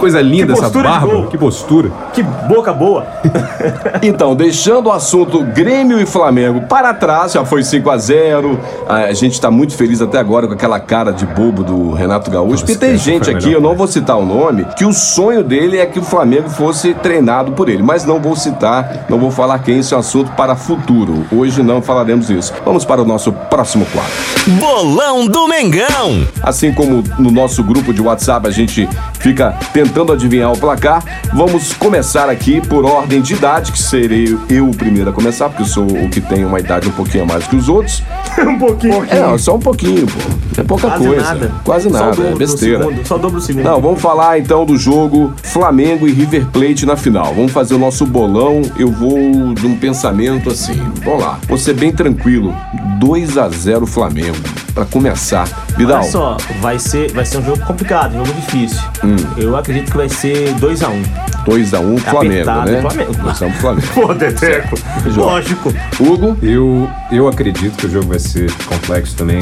coisa 0.00 0.20
linda 0.20 0.54
Que 0.54 0.64
essa 0.64 0.70
barba, 0.70 1.26
que 1.26 1.38
postura. 1.38 1.92
Que 2.12 2.22
boca 2.22 2.72
boa. 2.72 3.06
Então, 4.02 4.34
deixando 4.34 4.86
o 4.86 4.92
assunto 4.92 5.42
Grêmio 5.42 6.00
e 6.00 6.06
Flamengo 6.06 6.62
para 6.62 6.94
trás, 6.94 7.32
já 7.32 7.44
foi 7.44 7.62
5 7.62 7.90
a 7.90 7.98
0 7.98 8.58
A 8.88 9.12
gente 9.12 9.34
está 9.34 9.50
muito 9.50 9.74
feliz 9.76 10.00
até 10.00 10.18
agora 10.18 10.46
com 10.46 10.54
aquela 10.54 10.80
cara 10.80 11.12
de 11.12 11.26
bobo 11.26 11.62
do 11.62 11.92
Renato 11.92 12.30
Gaúcho. 12.30 12.64
Porque 12.64 12.76
tem 12.76 12.94
essa 12.94 13.04
gente 13.04 13.30
aqui, 13.30 13.46
melhor 13.46 13.58
eu 13.58 13.60
não 13.60 13.74
vou 13.74 13.86
citar 13.86 14.16
o 14.16 14.24
nome, 14.24 14.64
que 14.76 14.86
o 14.86 14.92
sonho 14.92 15.44
dele 15.44 15.78
é 15.78 15.84
que 15.84 15.98
o 15.98 16.02
Flamengo 16.02 16.48
fosse 16.48 16.94
treinado 16.94 17.52
por 17.52 17.68
ele. 17.68 17.82
Mas 17.82 18.04
não 18.04 18.18
vou 18.18 18.34
citar, 18.34 19.06
não 19.08 19.18
vou 19.18 19.30
falar 19.30 19.58
quem, 19.58 19.78
isso 19.80 19.94
é 19.94 19.96
um 19.96 20.00
assunto 20.00 20.32
para 20.32 20.56
futuro. 20.56 21.26
Hoje 21.30 21.62
não 21.62 21.82
falaremos 21.82 22.30
isso. 22.30 22.54
Vamos 22.64 22.84
para 22.84 23.02
o 23.02 23.04
nosso 23.04 23.32
próximo 23.32 23.86
quadro. 23.86 24.12
Bolão 24.58 25.26
do 25.26 25.46
Mengão. 25.46 26.26
Assim 26.42 26.72
como 26.72 27.04
no 27.18 27.30
nosso 27.30 27.62
grupo 27.62 27.92
de 27.92 28.00
WhatsApp 28.00 28.48
a 28.48 28.50
gente 28.50 28.88
fica 29.18 29.54
tentando 29.72 29.89
adivinhar 30.12 30.52
o 30.52 30.58
placar, 30.58 31.02
vamos 31.34 31.72
começar 31.72 32.28
aqui 32.28 32.60
por 32.60 32.84
ordem 32.84 33.20
de 33.20 33.34
idade, 33.34 33.72
que 33.72 33.78
serei 33.78 34.36
eu 34.48 34.68
o 34.68 34.76
primeiro 34.76 35.10
a 35.10 35.12
começar, 35.12 35.48
porque 35.48 35.62
eu 35.62 35.66
sou 35.66 35.84
o 35.84 36.08
que 36.08 36.20
tem 36.20 36.44
uma 36.44 36.58
idade 36.58 36.88
um 36.88 36.92
pouquinho 36.92 37.24
a 37.24 37.26
mais 37.26 37.46
que 37.46 37.56
os 37.56 37.68
outros. 37.68 38.02
um 38.38 38.58
pouquinho. 38.58 39.04
É, 39.04 39.38
só 39.38 39.56
um 39.56 39.60
pouquinho, 39.60 40.06
pô. 40.06 40.60
É 40.60 40.64
pouca 40.64 40.88
Quase 40.88 41.06
coisa. 41.06 41.22
nada. 41.22 41.52
Quase 41.64 41.88
o 41.88 41.90
nada, 41.90 42.06
dobro 42.06 42.26
é 42.26 42.34
besteira. 42.34 42.84
segundo, 42.84 43.06
Só 43.06 43.16
o 43.16 43.18
dobro 43.18 43.40
do 43.40 43.44
segundo. 43.44 43.64
Não, 43.64 43.80
vamos 43.80 44.00
falar 44.00 44.38
então 44.38 44.64
do 44.64 44.76
jogo 44.76 45.32
Flamengo 45.42 46.06
e 46.06 46.12
River 46.12 46.46
Plate 46.46 46.84
na 46.84 46.96
final. 46.96 47.32
Vamos 47.34 47.52
fazer 47.52 47.74
o 47.74 47.78
nosso 47.78 48.04
bolão. 48.06 48.62
Eu 48.78 48.90
vou 48.90 49.54
de 49.54 49.66
um 49.66 49.76
pensamento 49.76 50.50
assim. 50.50 50.80
Vamos 51.04 51.22
lá. 51.22 51.38
Vou 51.48 51.58
ser 51.58 51.74
bem 51.74 51.92
tranquilo. 51.92 52.54
2 52.98 53.38
a 53.38 53.48
0 53.48 53.86
Flamengo. 53.86 54.36
Pra 54.74 54.84
começar. 54.84 55.46
Vidal. 55.76 56.00
Olha 56.00 56.10
só, 56.10 56.36
vai 56.60 56.78
ser, 56.78 57.12
vai 57.12 57.24
ser 57.24 57.38
um 57.38 57.44
jogo 57.44 57.64
complicado, 57.64 58.14
um 58.14 58.24
jogo 58.24 58.40
difícil. 58.40 58.80
Hum. 59.04 59.16
Eu 59.36 59.56
acredito 59.56 59.90
que 59.90 59.96
vai 59.96 60.08
ser 60.08 60.54
2x1. 60.54 61.04
2x1 61.44 61.98
Flamengo, 61.98 62.50
Apertado, 62.50 62.70
né? 62.70 62.80
Flamengo. 62.80 63.12
2x1 63.14 63.52
Flamengo. 63.54 63.86
Pô, 63.94 64.14
Deteco. 64.14 64.76
Lógico. 65.16 65.74
Hugo, 65.98 66.36
Eu, 66.42 66.88
eu 67.10 67.26
acredito 67.28 67.76
que 67.76 67.86
o 67.86 67.90
jogo 67.90 68.06
vai 68.08 68.18
ser 68.18 68.50
complexo 68.66 69.16
também. 69.16 69.40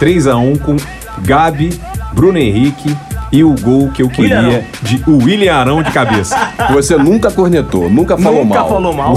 3x1 0.00 0.60
com 0.60 0.76
Gabi, 1.22 1.78
Bruno 2.12 2.38
Henrique 2.38 2.96
e 3.32 3.44
o 3.44 3.54
gol 3.60 3.90
que 3.90 4.02
eu 4.02 4.08
queria 4.08 4.40
William 4.40 4.62
de 4.82 5.02
o 5.06 5.16
William 5.24 5.54
Arão 5.54 5.82
de 5.82 5.90
cabeça. 5.92 6.36
você 6.72 6.96
nunca 6.96 7.30
cornetou, 7.30 7.88
nunca 7.88 8.16
falou 8.18 8.44
Nunca 8.44 8.58
mal. 8.60 8.68
falou 8.68 8.92
mal. 8.92 9.14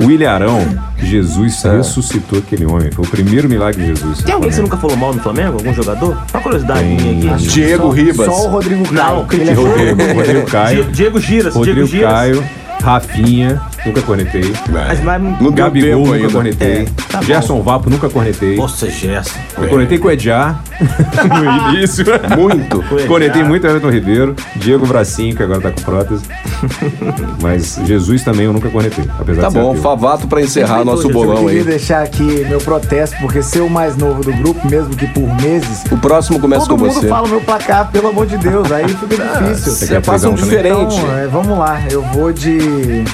o 0.00 0.04
William 0.06 0.30
Arão, 0.30 0.60
Jesus 0.98 1.62
ressuscitou 1.62 2.38
aquele 2.40 2.64
homem. 2.66 2.90
Foi 2.90 3.04
o 3.04 3.08
primeiro 3.08 3.48
milagre 3.48 3.80
de 3.82 3.88
Jesus. 3.88 4.22
Tem 4.22 4.34
alguém 4.34 4.48
que 4.50 4.56
você 4.56 4.62
nunca 4.62 4.76
falou 4.76 4.96
mal 4.96 5.14
no 5.14 5.20
Flamengo? 5.20 5.52
Algum 5.58 5.72
jogador? 5.72 6.16
Só 6.30 6.38
uma 6.38 6.42
curiosidade 6.42 6.80
Tem. 6.80 6.96
minha 6.96 7.34
aqui. 7.34 7.46
Diego 7.46 7.88
Ribas. 7.90 8.26
Só 8.26 8.46
o 8.46 8.48
Rodrigo 8.50 8.82
Caio. 8.84 8.94
Não, 8.94 9.26
Ele 9.32 9.50
é 9.50 9.52
Rodrigo, 9.54 10.14
Rodrigo 10.14 10.46
Caio, 10.50 10.84
Di- 10.84 10.92
Diego 10.92 11.20
Giras, 11.20 11.54
Rodrigo 11.54 11.76
Diego 11.86 11.90
Giras. 11.90 12.12
Caio, 12.12 12.44
Rafinha, 12.82 13.60
nunca 13.86 14.02
cornetei. 14.02 14.52
Mas, 14.70 15.02
mas, 15.02 15.22
Não 15.22 15.36
deu 15.38 15.52
Gabigol, 15.52 15.88
tempo 15.90 16.04
nunca 16.04 16.16
ainda. 16.16 16.32
cornetei. 16.32 16.72
É, 16.72 16.84
tá 17.10 17.18
bom. 17.18 17.24
Gerson 17.24 17.62
Vapo, 17.62 17.90
nunca 17.90 18.08
cornetei. 18.08 18.56
Nossa, 18.56 18.90
Gerson. 18.90 19.38
Eu 19.58 19.68
cornetei 19.68 19.98
com 19.98 20.08
o 20.08 20.10
Edjar 20.10 20.60
no 21.70 21.74
início. 21.76 22.04
Muito. 22.38 22.82
Cornetei 23.06 23.42
muito 23.42 23.64
o 23.64 23.70
Everton 23.70 23.90
Ribeiro, 23.90 24.36
Diego 24.56 24.86
Bracinho, 24.86 25.34
que 25.36 25.42
agora 25.42 25.60
tá 25.60 25.70
com 25.70 25.80
prótese. 25.82 26.24
Mas 27.40 27.80
Jesus 27.84 28.22
também 28.22 28.46
eu 28.46 28.52
nunca 28.52 28.68
cornetei, 28.68 29.04
apesar 29.18 29.42
Tá 29.42 29.48
de 29.48 29.54
ser 29.54 29.60
bom, 29.60 29.70
ateu. 29.70 29.82
Favato 29.82 30.26
pra 30.26 30.40
encerrar 30.40 30.84
nosso 30.84 31.08
Eu 31.08 31.12
bolão 31.12 31.44
queria 31.44 31.60
aí. 31.60 31.66
deixar 31.66 32.02
aqui 32.02 32.44
meu 32.48 32.58
protesto, 32.58 33.16
porque 33.20 33.42
ser 33.42 33.60
o 33.60 33.70
mais 33.70 33.96
novo 33.96 34.22
do 34.22 34.32
grupo, 34.32 34.68
mesmo 34.68 34.94
que 34.96 35.06
por 35.08 35.26
meses, 35.42 35.84
O 35.90 35.96
próximo 35.96 36.38
começa 36.40 36.66
todo 36.66 36.78
com 36.78 36.84
mundo 36.84 36.94
você. 36.94 37.08
fala 37.08 37.26
o 37.26 37.30
meu 37.30 37.40
placar, 37.40 37.90
pelo 37.90 38.08
amor 38.08 38.26
de 38.26 38.36
Deus, 38.38 38.70
aí 38.72 38.86
fica 38.88 39.06
difícil. 39.16 39.72
Você 39.72 39.86
Você 39.86 40.00
passa 40.00 40.28
um 40.28 40.34
diferente. 40.34 40.96
Então, 40.96 41.16
é, 41.16 41.26
vamos 41.26 41.56
lá, 41.58 41.80
eu 41.90 42.02
vou 42.02 42.32
de 42.32 43.04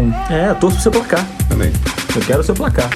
4x1. 0.00 0.30
É, 0.30 0.50
eu 0.50 0.54
torço 0.56 0.76
pro 0.76 0.82
seu 0.82 0.92
placar. 0.92 1.26
Também. 1.48 1.72
Eu 2.14 2.22
quero 2.22 2.40
o 2.40 2.44
seu 2.44 2.54
placar. 2.54 2.90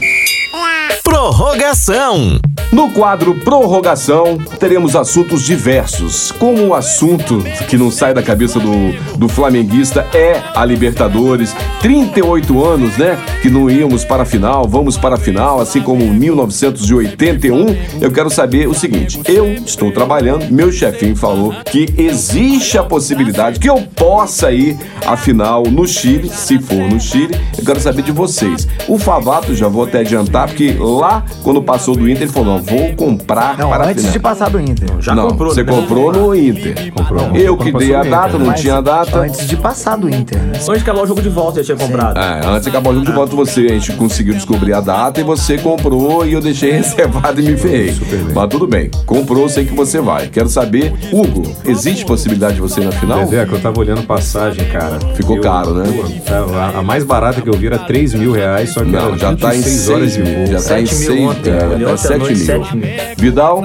Prorrogação. 1.03 2.41
No 2.73 2.91
quadro 2.91 3.37
Prorrogação, 3.37 4.37
teremos 4.59 4.97
assuntos 4.97 5.43
diversos. 5.43 6.33
Como 6.33 6.67
o 6.67 6.75
assunto 6.75 7.39
que 7.69 7.77
não 7.77 7.89
sai 7.91 8.13
da 8.13 8.23
cabeça 8.23 8.59
do, 8.59 9.17
do 9.17 9.29
flamenguista 9.29 10.05
é 10.13 10.43
a 10.55 10.65
Libertadores. 10.65 11.55
38 11.81 12.65
anos, 12.65 12.97
né? 12.97 13.17
Que 13.41 13.49
não 13.49 13.71
íamos 13.71 14.05
para 14.05 14.25
a 14.25 14.27
final, 14.27 14.67
vamos 14.67 14.97
para 14.97 15.15
a 15.15 15.19
final, 15.19 15.61
assim 15.61 15.81
como 15.81 16.03
em 16.03 16.11
1981. 16.11 17.77
Eu 18.01 18.11
quero 18.11 18.29
saber 18.29 18.67
o 18.67 18.75
seguinte: 18.75 19.21
eu 19.27 19.55
estou 19.55 19.93
trabalhando, 19.93 20.51
meu 20.51 20.73
chefinho 20.73 21.15
falou 21.15 21.55
que 21.65 21.87
existe 21.97 22.77
a 22.77 22.83
possibilidade 22.83 23.61
que 23.61 23.71
eu 23.71 23.81
possa 23.95 24.51
ir 24.51 24.77
à 25.07 25.17
final 25.17 25.63
no 25.63 25.87
Chile, 25.87 26.29
se 26.29 26.59
for 26.59 26.91
no 26.91 26.99
Chile. 26.99 27.39
Eu 27.57 27.65
quero 27.65 27.79
saber 27.79 28.03
de 28.03 28.11
vocês. 28.11 28.67
O 28.89 28.99
Favato, 28.99 29.55
já 29.55 29.69
vou 29.69 29.85
até 29.85 30.01
adiantar, 30.01 30.49
porque 30.49 30.74
lá, 30.79 31.25
quando 31.43 31.63
passou 31.63 31.95
do 31.97 32.09
Inter, 32.09 32.23
ele 32.25 32.33
falou: 32.33 32.55
não, 32.55 32.63
vou 32.63 32.93
comprar 32.95 33.57
Não, 33.59 33.69
para 33.71 33.85
a 33.85 33.87
antes 33.89 34.03
final. 34.03 34.13
de 34.13 34.19
passar 34.21 34.51
do 34.51 34.61
Inter. 34.61 34.89
Já 35.01 35.15
não, 35.15 35.29
comprou, 35.29 35.53
você 35.55 35.63
né? 35.63 35.73
comprou 35.73 36.13
no 36.13 36.35
Inter. 36.35 36.93
Comprou. 36.93 37.31
Eu 37.37 37.57
que 37.57 37.73
dei 37.73 37.95
a 37.95 38.03
data, 38.03 38.29
Inter, 38.29 38.41
não? 38.41 38.47
Mas 38.47 38.61
tinha 38.61 38.81
data. 38.81 39.19
Antes 39.19 39.47
de 39.47 39.57
passar 39.57 39.97
do 39.97 40.09
Inter, 40.09 40.39
né? 40.39 40.53
Antes 40.57 40.67
de 40.67 40.73
acabar 40.75 41.03
o 41.03 41.07
jogo 41.07 41.23
de 41.23 41.29
volta, 41.29 41.63
já 41.63 41.75
tinha 41.75 41.89
comprado. 41.89 42.19
É, 42.19 42.47
antes 42.47 42.63
de 42.65 42.69
acabar 42.71 42.91
o 42.91 42.95
jogo 42.95 43.07
de 43.07 43.13
volta, 43.13 43.35
você, 43.37 43.61
a 43.67 43.69
gente 43.69 43.93
conseguiu 43.93 44.35
descobrir 44.35 44.73
a 44.73 44.81
data 44.81 45.21
e 45.21 45.25
você 45.25 45.59
comprou 45.59 46.27
e 46.27 46.33
eu 46.33 46.41
deixei 46.41 46.73
reservado 46.73 47.41
e 47.41 47.45
me 47.45 47.57
ferrei. 47.57 47.95
Mas 48.35 48.49
tudo 48.49 48.67
bem, 48.67 48.91
comprou, 49.07 49.49
sei 49.49 49.65
que 49.65 49.75
você 49.75 50.01
vai. 50.01 50.29
Quero 50.29 50.49
saber, 50.49 50.93
Hugo, 51.13 51.43
existe 51.67 52.05
possibilidade 52.05 52.55
de 52.57 52.61
você 52.61 52.81
ir 52.81 52.85
na 52.85 52.93
final? 52.93 53.25
Zezé, 53.25 53.45
que 53.47 53.53
eu 53.53 53.61
tava 53.61 53.79
olhando 53.81 54.03
passagem, 54.03 54.65
cara. 54.69 54.99
Ficou 55.15 55.37
Eu- 55.37 55.43
caro, 55.43 55.75
né? 55.75 55.85
Pô, 55.95 56.09
tava- 56.25 56.79
a 56.79 56.83
mais 56.83 57.05
barata 57.05 57.41
que 57.41 57.49
eu 57.49 57.55
vi 57.55 57.67
era 57.67 57.79
3 57.79 58.15
mil 58.15 58.33
reais, 58.33 58.71
só 58.71 58.85
que 58.85 58.91
Não, 58.91 59.09
era 59.09 59.19
já 59.19 59.35
tá 59.37 59.55
em 59.55 59.59
26 59.61 59.89
horas 59.89 60.13
6 60.13 60.25
de 60.27 60.31
mil, 60.31 60.39
voo. 60.39 60.47
já 60.53 60.61
tá 60.69 60.81
em 60.81 60.87
7 60.87 60.99
mil 60.99 61.09
seis- 61.09 61.29
ontem. 61.31 61.51
é, 61.51 61.57
é 61.57 61.67
ontem 61.67 61.85
à 61.93 61.97
sete 61.97 62.19
noite, 62.19 62.35
mil. 62.37 62.47
7 62.47 62.77
mil. 62.77 62.89
Vidal? 63.19 63.63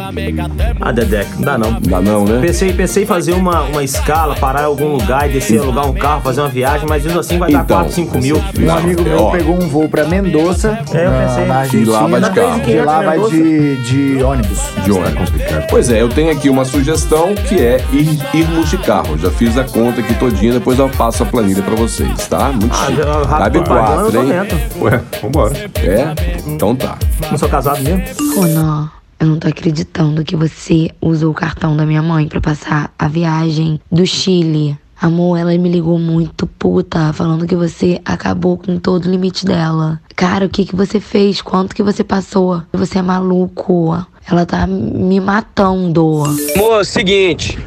Ah, 0.82 0.92
Dedec, 0.92 1.30
não 1.36 1.42
dá 1.44 1.58
não. 1.58 1.78
Dá 1.82 2.02
não, 2.02 2.26
né? 2.26 2.40
Pensei, 2.42 2.74
pensei 2.74 3.04
em 3.04 3.06
fazer 3.06 3.34
uma, 3.34 3.62
uma 3.64 3.84
escala, 3.84 4.36
parar 4.36 4.62
em 4.62 4.66
algum 4.66 4.88
lugar 4.94 5.30
e 5.30 5.34
descer, 5.34 5.60
alugar 5.60 5.88
um 5.90 5.94
carro, 5.94 6.22
fazer 6.22 6.42
uma 6.42 6.50
viagem, 6.50 6.88
mas 6.88 7.04
mesmo 7.04 7.20
assim 7.20 7.38
vai 7.38 7.52
dar 7.52 7.64
Então, 7.64 7.78
4, 7.78 7.94
5 7.94 8.18
mil. 8.20 8.38
Um 8.38 8.72
amigo 8.72 9.02
meu 9.04 9.24
ó. 9.24 9.32
pegou 9.32 9.56
um 9.56 9.68
voo 9.68 9.88
pra 9.90 10.06
Mendoza, 10.06 10.80
É, 10.94 11.06
eu 11.06 11.12
na, 11.12 11.20
pensei. 11.28 11.46
na 11.46 11.66
E 11.68 11.86
lá 11.86 12.08
vai 12.08 12.22
de 12.22 12.30
carro. 12.32 12.60
De 12.62 12.80
lá 12.82 13.02
vai 13.02 13.20
de, 13.30 13.76
de 14.16 14.24
ônibus. 14.24 14.60
De 14.84 14.92
ônibus. 14.92 15.30
Pois 15.70 15.92
é, 15.92 16.02
eu 16.02 16.10
tenho 16.10 16.32
aqui 16.32 16.50
uma 16.50 16.66
sugestão 16.66 17.34
que 17.36 17.56
é 17.60 17.82
ir, 17.92 18.20
irmos 18.34 18.70
de 18.70 18.78
carro. 18.78 19.18
Já 19.18 19.30
fiz 19.32 19.58
a 19.58 19.64
conta 19.64 20.02
aqui 20.02 20.14
todinha, 20.16 20.54
depois 20.54 20.78
eu 20.80 20.90
passo 20.90 21.24
a 21.24 21.26
planilha 21.26 21.62
pra 21.62 21.76
vocês, 21.76 22.28
tá? 22.28 22.50
Muito 22.52 22.70
Ah, 22.74 22.86
chique. 22.86 23.02
Cabe 23.02 23.28
rápido 23.28 23.64
pagando, 23.64 23.80
eu 23.90 23.96
quatro, 23.96 24.12
tô 24.12 24.22
hein? 24.24 24.30
dentro. 24.30 24.60
Ué, 24.82 25.02
vambora. 25.22 25.54
É? 25.84 26.14
Então 26.48 26.76
tá. 26.76 26.89
Não 27.30 27.38
sou 27.38 27.50
casado 27.50 27.82
mesmo? 27.82 28.04
Ronan, 28.36 28.90
eu 29.20 29.28
não 29.28 29.38
tô 29.38 29.48
acreditando 29.48 30.24
que 30.24 30.36
você 30.36 30.90
usou 31.02 31.32
o 31.32 31.34
cartão 31.34 31.76
da 31.76 31.86
minha 31.86 32.02
mãe 32.02 32.28
pra 32.28 32.40
passar 32.40 32.94
a 32.98 33.08
viagem 33.08 33.80
do 33.92 34.06
Chile. 34.06 34.78
Amor, 35.02 35.38
ela 35.38 35.58
me 35.58 35.70
ligou 35.70 35.98
muito 35.98 36.46
puta, 36.46 37.14
falando 37.14 37.48
que 37.48 37.56
você 37.56 38.02
acabou 38.04 38.58
com 38.58 38.78
todo 38.78 39.06
o 39.06 39.12
limite 39.12 39.46
dela. 39.46 40.02
Cara, 40.14 40.46
o 40.46 40.50
que 40.50 40.66
que 40.66 40.76
você 40.76 41.00
fez? 41.00 41.42
Quanto 41.42 41.74
que 41.74 41.82
você 41.82 42.04
passou? 42.04 42.62
Você 42.74 43.00
é 43.00 43.02
maluco. 43.02 43.96
Ela 44.30 44.46
tá 44.46 44.68
me 44.68 45.20
matando. 45.22 46.24
Amor, 46.56 46.86
seguinte. 46.86 47.58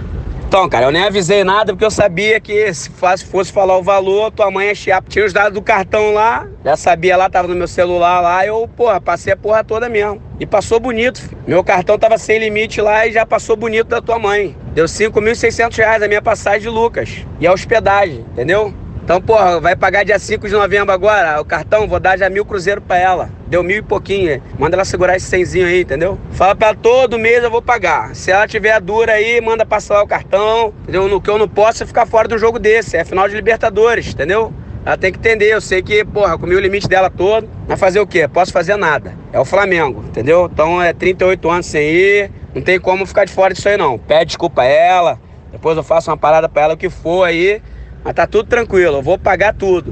Então, 0.52 0.68
cara, 0.68 0.84
eu 0.84 0.90
nem 0.90 1.04
avisei 1.04 1.42
nada 1.44 1.72
porque 1.72 1.82
eu 1.82 1.90
sabia 1.90 2.38
que 2.38 2.74
se 2.74 2.90
fosse, 2.90 3.50
falar 3.50 3.78
o 3.78 3.82
valor, 3.82 4.30
tua 4.30 4.50
mãe 4.50 4.66
ia 4.66 4.74
chiar. 4.74 5.02
Tinha 5.08 5.24
os 5.24 5.32
dados 5.32 5.54
do 5.54 5.62
cartão 5.62 6.12
lá, 6.12 6.46
já 6.62 6.76
sabia 6.76 7.16
lá, 7.16 7.30
tava 7.30 7.48
no 7.48 7.54
meu 7.54 7.66
celular 7.66 8.20
lá, 8.20 8.46
eu, 8.46 8.68
porra, 8.76 9.00
passei 9.00 9.32
a 9.32 9.36
porra 9.36 9.64
toda 9.64 9.88
mesmo. 9.88 10.20
E 10.38 10.44
passou 10.44 10.78
bonito. 10.78 11.22
Meu 11.46 11.64
cartão 11.64 11.98
tava 11.98 12.18
sem 12.18 12.38
limite 12.38 12.82
lá 12.82 13.06
e 13.06 13.12
já 13.12 13.24
passou 13.24 13.56
bonito 13.56 13.86
da 13.86 14.02
tua 14.02 14.18
mãe. 14.18 14.54
Deu 14.74 14.84
5.600 14.84 15.74
reais 15.74 16.02
a 16.02 16.06
minha 16.06 16.20
passagem 16.20 16.60
de 16.60 16.68
Lucas. 16.68 17.24
E 17.40 17.46
a 17.46 17.52
hospedagem, 17.54 18.18
entendeu? 18.32 18.74
Então, 19.04 19.20
porra, 19.20 19.58
vai 19.60 19.74
pagar 19.74 20.04
dia 20.04 20.16
5 20.16 20.46
de 20.46 20.54
novembro 20.54 20.92
agora, 20.92 21.40
o 21.40 21.44
cartão, 21.44 21.88
vou 21.88 21.98
dar 21.98 22.16
já 22.16 22.30
mil 22.30 22.44
cruzeiro 22.44 22.80
pra 22.80 22.96
ela. 22.96 23.30
Deu 23.48 23.60
mil 23.62 23.78
e 23.78 23.82
pouquinho. 23.82 24.40
Manda 24.56 24.76
ela 24.76 24.84
segurar 24.84 25.16
esse 25.16 25.26
cenzinho 25.26 25.66
aí, 25.66 25.82
entendeu? 25.82 26.16
Fala 26.30 26.54
pra 26.54 26.72
todo 26.72 27.18
mês 27.18 27.42
eu 27.42 27.50
vou 27.50 27.60
pagar. 27.60 28.14
Se 28.14 28.30
ela 28.30 28.46
tiver 28.46 28.80
dura 28.80 29.14
aí, 29.14 29.40
manda 29.40 29.66
passar 29.66 30.00
o 30.02 30.06
cartão. 30.06 30.72
Entendeu? 30.82 31.08
No 31.08 31.20
que 31.20 31.28
eu 31.28 31.36
não 31.36 31.48
posso 31.48 31.82
é 31.82 31.86
ficar 31.86 32.06
fora 32.06 32.28
de 32.28 32.36
um 32.36 32.38
jogo 32.38 32.60
desse. 32.60 32.96
É 32.96 33.04
final 33.04 33.28
de 33.28 33.34
Libertadores, 33.34 34.08
entendeu? 34.08 34.54
Ela 34.86 34.96
tem 34.96 35.12
que 35.12 35.18
entender, 35.18 35.52
eu 35.52 35.60
sei 35.60 35.82
que, 35.82 36.04
porra, 36.04 36.38
comi 36.38 36.54
o 36.54 36.60
limite 36.60 36.88
dela 36.88 37.10
todo. 37.10 37.48
Mas 37.68 37.80
fazer 37.80 37.98
o 37.98 38.06
quê? 38.06 38.28
Posso 38.28 38.52
fazer 38.52 38.76
nada. 38.76 39.14
É 39.32 39.40
o 39.40 39.44
Flamengo, 39.44 40.04
entendeu? 40.06 40.48
Então 40.52 40.80
é 40.80 40.92
38 40.92 41.50
anos 41.50 41.66
sem 41.66 41.88
ir. 41.88 42.30
Não 42.54 42.62
tem 42.62 42.78
como 42.78 43.04
ficar 43.04 43.24
de 43.24 43.32
fora 43.32 43.52
disso 43.52 43.68
aí, 43.68 43.76
não. 43.76 43.98
Pede 43.98 44.26
desculpa 44.26 44.62
a 44.62 44.64
ela. 44.64 45.20
Depois 45.50 45.76
eu 45.76 45.82
faço 45.82 46.10
uma 46.10 46.16
parada 46.16 46.48
pra 46.48 46.62
ela, 46.62 46.74
o 46.74 46.76
que 46.76 46.88
for 46.88 47.24
aí. 47.24 47.60
Mas 48.04 48.14
tá 48.14 48.26
tudo 48.26 48.48
tranquilo, 48.48 48.96
eu 48.96 49.02
vou 49.02 49.18
pagar 49.18 49.54
tudo. 49.54 49.90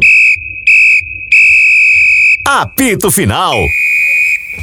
Apito 2.46 3.11
Final. 3.11 3.55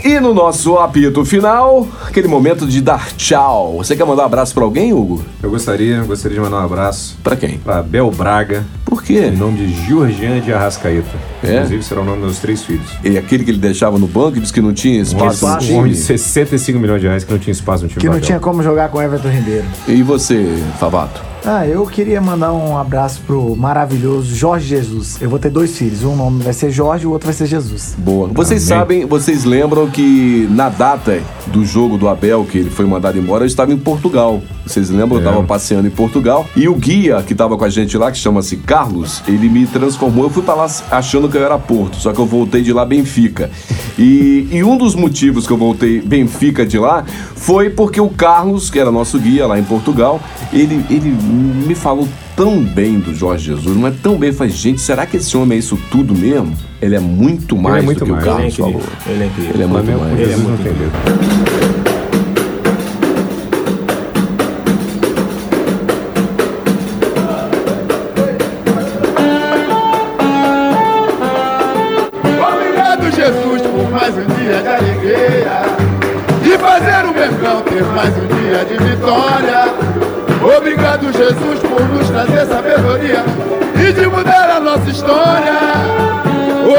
E 0.04 0.20
no 0.20 0.32
nosso 0.34 0.78
apito 0.78 1.26
final, 1.26 1.88
aquele 2.06 2.28
momento 2.28 2.68
de 2.68 2.82
dar 2.82 3.12
tchau. 3.14 3.78
Você 3.78 3.96
quer 3.96 4.06
mandar 4.06 4.24
um 4.24 4.26
abraço 4.28 4.54
pra 4.54 4.64
alguém, 4.64 4.94
Hugo? 4.94 5.24
Eu 5.42 5.50
gostaria, 5.50 6.04
gostaria 6.04 6.36
de 6.38 6.44
mandar 6.44 6.58
um 6.62 6.66
abraço 6.66 7.18
Pra 7.24 7.36
quem? 7.36 7.58
pra 7.58 7.82
Bel 7.82 8.12
Braga, 8.12 8.64
Por 8.86 9.02
quê? 9.02 9.32
em 9.34 9.36
nome 9.36 9.58
de 9.66 9.88
Georgiane 9.88 10.40
de 10.42 10.54
Arrascaeta. 10.54 11.10
É? 11.44 11.56
Inclusive 11.56 11.84
será 11.84 12.02
o 12.02 12.06
nome 12.06 12.18
dos 12.18 12.26
meus 12.28 12.40
três 12.40 12.64
filhos. 12.64 12.88
E 13.04 13.18
aquele 13.18 13.44
que 13.44 13.50
ele 13.52 13.58
deixava 13.58 13.98
no 13.98 14.08
banco 14.08 14.38
e 14.38 14.40
disse 14.42 14.54
que 14.54 14.62
não 14.62 14.74
tinha 14.74 15.02
espaço 15.02 15.46
no 15.46 15.52
Um 15.52 15.78
homem 15.80 15.92
time. 15.94 15.96
de 15.96 15.96
65 15.98 16.78
milhões 16.80 17.02
de 17.02 17.08
reais 17.08 17.24
que 17.24 17.32
não 17.32 17.40
tinha 17.40 17.52
espaço 17.54 17.84
no 17.84 17.90
time 17.90 18.00
Que 18.02 18.08
não 18.10 18.20
tinha 18.20 18.40
como 18.40 18.62
jogar 18.62 18.90
com 18.90 19.02
Everton 19.02 19.30
Ribeiro. 19.30 19.66
E 19.88 20.04
você, 20.04 20.46
Favato? 20.80 21.22
Ah, 21.50 21.66
eu 21.66 21.86
queria 21.86 22.20
mandar 22.20 22.52
um 22.52 22.78
abraço 22.78 23.22
pro 23.26 23.56
maravilhoso 23.56 24.36
Jorge 24.36 24.68
Jesus. 24.68 25.18
Eu 25.22 25.30
vou 25.30 25.40
ter 25.40 25.50
dois 25.50 25.78
filhos. 25.78 26.04
Um 26.04 26.14
nome 26.14 26.44
vai 26.44 26.52
ser 26.52 26.70
Jorge 26.72 27.06
e 27.06 27.08
o 27.08 27.12
outro 27.12 27.26
vai 27.26 27.34
ser 27.34 27.46
Jesus. 27.46 27.96
Boa. 27.98 28.28
Vocês 28.28 28.70
Amém. 28.70 28.82
sabem, 28.82 29.06
vocês 29.06 29.46
lembram 29.46 29.90
que 29.90 30.46
na 30.52 30.68
data 30.68 31.24
do 31.48 31.64
jogo 31.64 31.98
do 31.98 32.10
Abel, 32.10 32.44
que 32.44 32.58
ele 32.58 32.70
foi 32.70 32.86
mandado 32.86 33.18
embora, 33.18 33.46
eu 33.46 33.48
estava 33.48 33.72
em 33.72 33.78
Portugal. 33.78 34.42
Vocês 34.68 34.90
lembram? 34.90 35.18
Eu 35.18 35.20
estava 35.20 35.38
Lembro. 35.38 35.48
passeando 35.48 35.88
em 35.88 35.92
Portugal. 35.92 36.48
E 36.56 36.68
o 36.68 36.76
guia 36.76 37.22
que 37.24 37.34
estava 37.34 37.58
com 37.58 37.64
a 37.66 37.70
gente 37.70 37.98
lá, 37.98 38.12
que 38.12 38.18
chama-se 38.18 38.58
Carlos, 38.58 39.22
ele 39.28 39.50
me 39.50 39.66
transformou. 39.66 40.26
Eu 40.26 40.30
fui 40.30 40.44
para 40.44 40.56
lá 40.56 40.68
achando 40.92 41.30
que 41.30 41.38
eu 41.38 41.44
era 41.44 41.58
Porto, 41.58 41.98
só 41.98 42.14
que 42.14 42.20
eu 42.20 42.26
voltei 42.26 42.62
de 42.62 42.74
lá 42.74 42.86
Benfica. 42.86 43.50
E, 43.98 44.48
e 44.52 44.64
um 44.64 44.78
dos 44.78 44.96
motivos 44.96 45.48
que 45.48 45.54
eu 45.54 45.58
voltei 45.58 46.02
Benfica 46.02 46.66
de 46.66 46.78
lá 46.78 47.04
foi 47.36 47.70
porque 47.70 48.00
o 48.02 48.10
Carlos, 48.10 48.70
que 48.70 48.80
era 48.80 48.92
nosso 48.92 49.18
guia 49.20 49.48
lá 49.48 49.58
em 49.60 49.64
Portugal, 49.64 50.20
ele, 50.52 50.84
ele 50.90 51.10
me 51.10 51.76
falou 51.76 52.08
tão 52.36 52.64
bem 52.64 53.00
do 53.00 53.14
Jorge 53.16 53.46
Jesus, 53.46 53.76
mas 53.76 53.96
tão 54.00 54.16
bem. 54.18 54.30
Eu 54.30 54.36
falei, 54.36 54.54
gente, 54.54 54.80
será 54.80 55.06
que 55.06 55.18
esse 55.18 55.36
homem 55.36 55.56
é 55.56 55.60
isso 55.60 55.78
tudo 55.90 56.14
mesmo? 56.16 56.56
Ele 56.82 56.96
é 56.96 57.00
muito 57.00 57.58
mais 57.58 57.84
muito 57.84 58.00
do 58.00 58.06
que 58.06 58.12
mais. 58.12 58.24
o 58.24 58.28
Ele 58.28 58.32
é 58.32 58.36
Carlos 58.36 58.56
falou. 58.56 58.82
Ele 59.08 59.24
é 59.24 59.28
incrível. 59.28 59.52
Ele 59.54 59.64
é 59.64 59.68
muito 59.68 59.86
mais. 59.86 60.44
Não 60.44 60.58
tem 60.58 60.74
medo. 60.74 61.87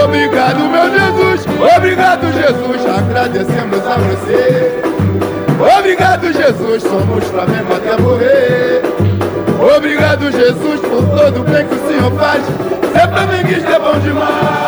Obrigado, 0.04 0.60
meu 0.60 0.90
Jesus, 0.90 1.46
obrigado, 1.76 2.32
Jesus, 2.32 2.86
agradecemos 2.86 3.86
a 3.86 3.96
você. 3.96 4.82
Obrigado, 5.78 6.32
Jesus, 6.32 6.82
somos 6.82 7.24
Flamengo 7.24 7.74
até 7.74 8.00
morrer. 8.00 8.82
Obrigado, 9.76 10.30
Jesus, 10.30 10.80
por 10.80 11.04
todo 11.04 11.40
o 11.40 11.44
bem 11.44 11.66
que 11.66 11.74
o 11.74 11.88
Senhor 11.88 12.12
faz. 12.12 12.44
Ser 12.92 13.08
flamenguista 13.08 13.70
é 13.70 13.78
bom 13.78 13.98
demais. 13.98 14.67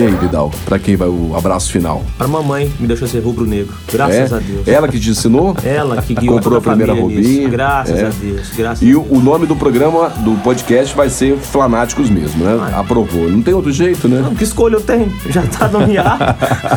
E 0.00 0.02
aí, 0.06 0.14
Vidal, 0.14 0.50
pra 0.64 0.78
quem 0.78 0.96
vai 0.96 1.08
o 1.08 1.34
abraço 1.36 1.70
final? 1.70 2.02
A 2.18 2.26
mamãe 2.26 2.72
me 2.80 2.86
deixou 2.86 3.06
ser 3.06 3.18
rubro-negro. 3.20 3.74
Graças 3.92 4.32
É? 4.32 4.34
a 4.34 4.38
Deus. 4.38 4.66
Ela 4.66 4.88
que 4.88 4.98
te 4.98 5.10
ensinou? 5.10 5.54
Ela 5.62 6.00
que 6.00 6.14
guiou 6.14 6.36
Comprou 6.36 6.56
a 6.56 6.60
primeira 6.62 6.94
roupinha. 6.94 7.48
Graças 7.50 7.98
É. 7.98 8.06
a 8.06 8.08
Deus. 8.08 8.48
Graças 8.56 8.80
E 8.82 8.92
a 8.92 8.98
o, 8.98 9.02
Deus. 9.02 9.18
o 9.18 9.20
nome 9.22 9.46
do 9.46 9.54
programa, 9.54 10.08
do 10.20 10.40
podcast, 10.42 10.96
vai 10.96 11.10
ser 11.10 11.36
Flanáticos 11.36 12.08
mesmo, 12.08 12.42
né? 12.44 12.72
Aprovou. 12.74 13.28
Não 13.28 13.42
tem 13.42 13.52
outro 13.52 13.70
jeito, 13.72 14.08
né? 14.08 14.20
Não, 14.22 14.34
que 14.34 14.42
escolha 14.44 14.76
eu 14.76 14.80
tenho? 14.80 15.12
Já 15.28 15.42
tá 15.42 15.68
nomeado. 15.68 16.24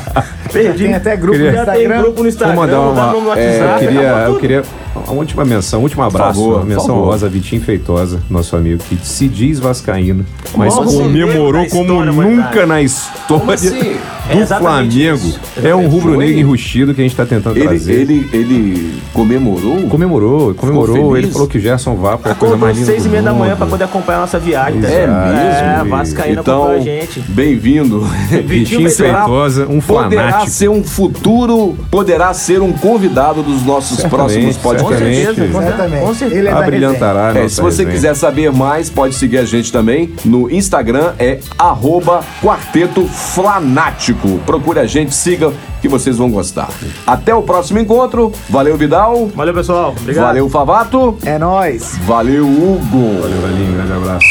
Perdi. 0.51 0.83
Tem 0.83 0.93
até 0.93 1.15
grupo 1.15 1.37
Queria- 1.37 1.51
no 1.51 1.57
Já 1.57 1.65
tem 1.65 1.81
Instagram. 1.83 2.01
grupo 2.01 2.23
no 2.23 2.27
Instagram. 2.29 2.55
Vou 2.55 2.65
mandar 2.65 2.79
uma. 2.81 3.13
no 3.13 3.33
é, 3.39 3.59
eu 3.75 3.79
queria, 3.87 4.11
acabou 4.11 4.33
eu 4.35 4.39
queria 4.39 4.63
uma 5.11 5.19
última 5.19 5.45
menção, 5.45 5.79
um 5.79 5.83
último 5.83 6.03
abraço, 6.03 6.39
favor, 6.39 6.55
uma 6.57 6.65
menção 6.65 6.87
favor. 6.87 7.05
rosa 7.05 7.29
Vitinho 7.29 7.61
Feitosa, 7.61 8.21
nosso 8.29 8.55
amigo 8.55 8.81
que 8.83 8.97
se 9.05 9.27
diz 9.27 9.59
vascaíno, 9.59 10.25
mas 10.55 10.75
Nossa, 10.75 10.97
comemorou 10.97 11.65
como 11.69 12.03
história, 12.03 12.11
nunca 12.11 12.65
na 12.65 12.81
história 12.81 13.53
assim? 13.53 13.97
É 14.29 14.35
do 14.35 14.41
exatamente 14.41 14.93
Flamengo. 15.03 15.27
isso. 15.27 15.39
É 15.63 15.75
um 15.75 15.87
rubro-negro 15.87 16.33
Foi? 16.33 16.39
enrustido 16.39 16.93
que 16.93 17.01
a 17.01 17.03
gente 17.03 17.15
tá 17.15 17.25
tentando 17.25 17.57
Ele, 17.57 17.67
trazer. 17.67 17.93
ele, 17.93 18.29
ele 18.31 18.93
comemorou? 19.13 19.81
Comemorou, 19.89 20.53
comemorou. 20.53 21.17
Ele 21.17 21.29
falou 21.29 21.47
que 21.47 21.59
Gerson 21.59 21.95
Vá 21.95 22.17
foi 22.17 22.31
a 22.31 22.35
coisa 22.35 22.55
mais 22.55 22.77
linda 22.77 22.89
seis 22.91 23.05
e 23.05 23.09
meia 23.09 23.21
da 23.21 23.33
manhã 23.33 23.55
pra 23.55 23.65
poder 23.67 23.83
acompanhar 23.83 24.19
a 24.19 24.21
nossa 24.21 24.39
viagem. 24.39 24.81
tá 24.81 24.87
É 24.87 25.05
mesmo? 25.07 25.13
É, 25.17 25.83
Vascaína 25.89 26.41
então, 26.41 26.67
a 26.71 26.79
gente. 26.79 27.19
bem-vindo. 27.27 27.99
Vitinho 28.45 28.89
Feitosa. 28.89 29.67
Um 29.69 29.81
Poderá 29.81 30.23
fanático. 30.31 30.51
ser 30.51 30.69
um 30.69 30.83
futuro, 30.83 31.75
poderá 31.91 32.33
ser 32.33 32.61
um 32.61 32.71
convidado 32.71 33.43
dos 33.43 33.63
nossos 33.65 33.97
Certamente, 33.97 34.55
próximos 34.55 34.57
podcasts. 34.57 35.51
Com 35.51 35.61
Exatamente. 35.61 36.05
Com 36.05 36.13
certeza. 36.13 36.39
Ele 36.39 36.47
é. 36.47 36.51
Abrilhantará 36.53 37.31
a 37.31 37.37
É, 37.39 37.47
se 37.49 37.59
você 37.61 37.83
resenha. 37.83 37.91
quiser 37.91 38.13
saber 38.15 38.51
mais, 38.51 38.89
pode 38.89 39.15
seguir 39.15 39.37
a 39.39 39.45
gente 39.45 39.71
também 39.71 40.13
no 40.23 40.49
Instagram, 40.49 41.11
é 41.19 41.39
arroba 41.59 42.21
Quarteto 42.41 43.05
Flanático. 43.07 44.12
Procure 44.45 44.79
a 44.79 44.85
gente, 44.85 45.13
siga 45.13 45.51
que 45.81 45.87
vocês 45.87 46.17
vão 46.17 46.29
gostar. 46.29 46.69
Até 47.05 47.33
o 47.33 47.41
próximo 47.41 47.79
encontro. 47.79 48.31
Valeu, 48.49 48.77
Vidal. 48.77 49.27
Valeu, 49.35 49.53
pessoal. 49.53 49.93
Obrigado. 49.99 50.25
Valeu, 50.25 50.49
Favato. 50.49 51.17
É 51.25 51.37
nóis. 51.37 51.97
Valeu, 52.05 52.45
Hugo. 52.45 53.21
Valeu, 53.21 53.41
Valinho. 53.41 53.71
Um 53.71 53.75
grande 53.75 53.93
abraço. 53.93 54.25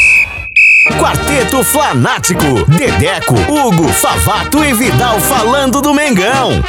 Quarteto 0.99 1.63
Flanático, 1.63 2.65
Dedeco, 2.67 3.35
Hugo, 3.49 3.87
Favato 3.87 4.63
e 4.65 4.73
Vidal 4.73 5.17
falando 5.19 5.81
do 5.81 5.93
Mengão. 5.93 6.61